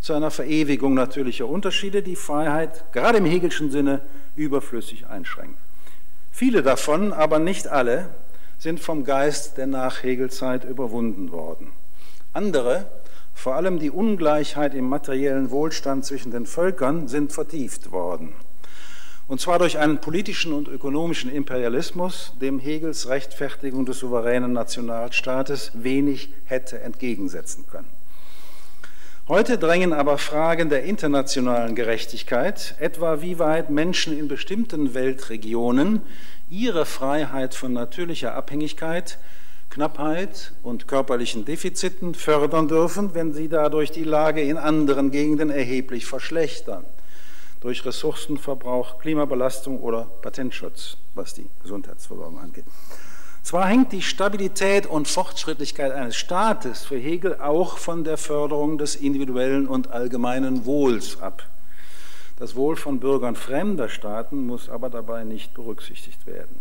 [0.00, 4.02] zu einer Verewigung natürlicher Unterschiede, die Freiheit gerade im Hegelschen Sinne
[4.36, 5.58] überflüssig einschränkt.
[6.30, 8.08] Viele davon, aber nicht alle,
[8.58, 11.72] sind vom Geist der Nachhegelzeit überwunden worden.
[12.32, 12.86] Andere,
[13.34, 18.32] vor allem die Ungleichheit im materiellen Wohlstand zwischen den Völkern, sind vertieft worden.
[19.32, 26.34] Und zwar durch einen politischen und ökonomischen Imperialismus, dem Hegels Rechtfertigung des souveränen Nationalstaates wenig
[26.44, 27.88] hätte entgegensetzen können.
[29.28, 36.02] Heute drängen aber Fragen der internationalen Gerechtigkeit, etwa wie weit Menschen in bestimmten Weltregionen
[36.50, 39.16] ihre Freiheit von natürlicher Abhängigkeit,
[39.70, 46.04] Knappheit und körperlichen Defiziten fördern dürfen, wenn sie dadurch die Lage in anderen Gegenden erheblich
[46.04, 46.84] verschlechtern
[47.62, 52.64] durch Ressourcenverbrauch, Klimabelastung oder Patentschutz, was die Gesundheitsversorgung angeht.
[53.42, 58.96] Zwar hängt die Stabilität und Fortschrittlichkeit eines Staates für Hegel auch von der Förderung des
[58.96, 61.48] individuellen und allgemeinen Wohls ab.
[62.38, 66.60] Das Wohl von Bürgern fremder Staaten muss aber dabei nicht berücksichtigt werden.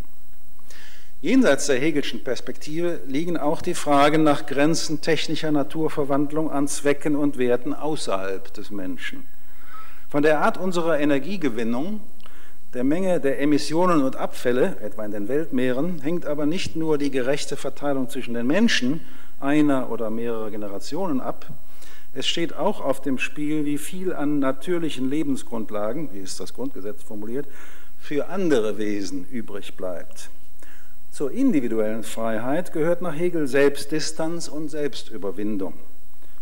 [1.22, 7.38] Jenseits der Hegelschen Perspektive liegen auch die Fragen nach Grenzen technischer Naturverwandlung an Zwecken und
[7.38, 9.28] Werten außerhalb des Menschen.
[10.12, 12.02] Von der Art unserer Energiegewinnung,
[12.74, 17.12] der Menge der Emissionen und Abfälle, etwa in den Weltmeeren, hängt aber nicht nur die
[17.12, 19.00] gerechte Verteilung zwischen den Menschen
[19.40, 21.46] einer oder mehrerer Generationen ab,
[22.14, 27.04] es steht auch auf dem Spiel, wie viel an natürlichen Lebensgrundlagen, wie ist das Grundgesetz
[27.04, 27.46] formuliert,
[27.98, 30.30] für andere Wesen übrig bleibt.
[31.10, 35.74] Zur individuellen Freiheit gehört nach Hegel Selbstdistanz und Selbstüberwindung.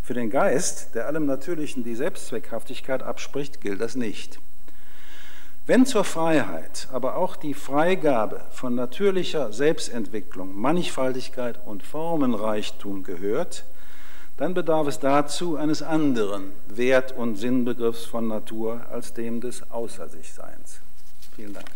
[0.09, 4.39] Für den Geist, der allem Natürlichen die Selbstzweckhaftigkeit abspricht, gilt das nicht.
[5.67, 13.65] Wenn zur Freiheit aber auch die Freigabe von natürlicher Selbstentwicklung, Mannigfaltigkeit und Formenreichtum gehört,
[14.37, 20.81] dann bedarf es dazu eines anderen Wert- und Sinnbegriffs von Natur als dem des Außersichseins.
[21.35, 21.67] Vielen Dank.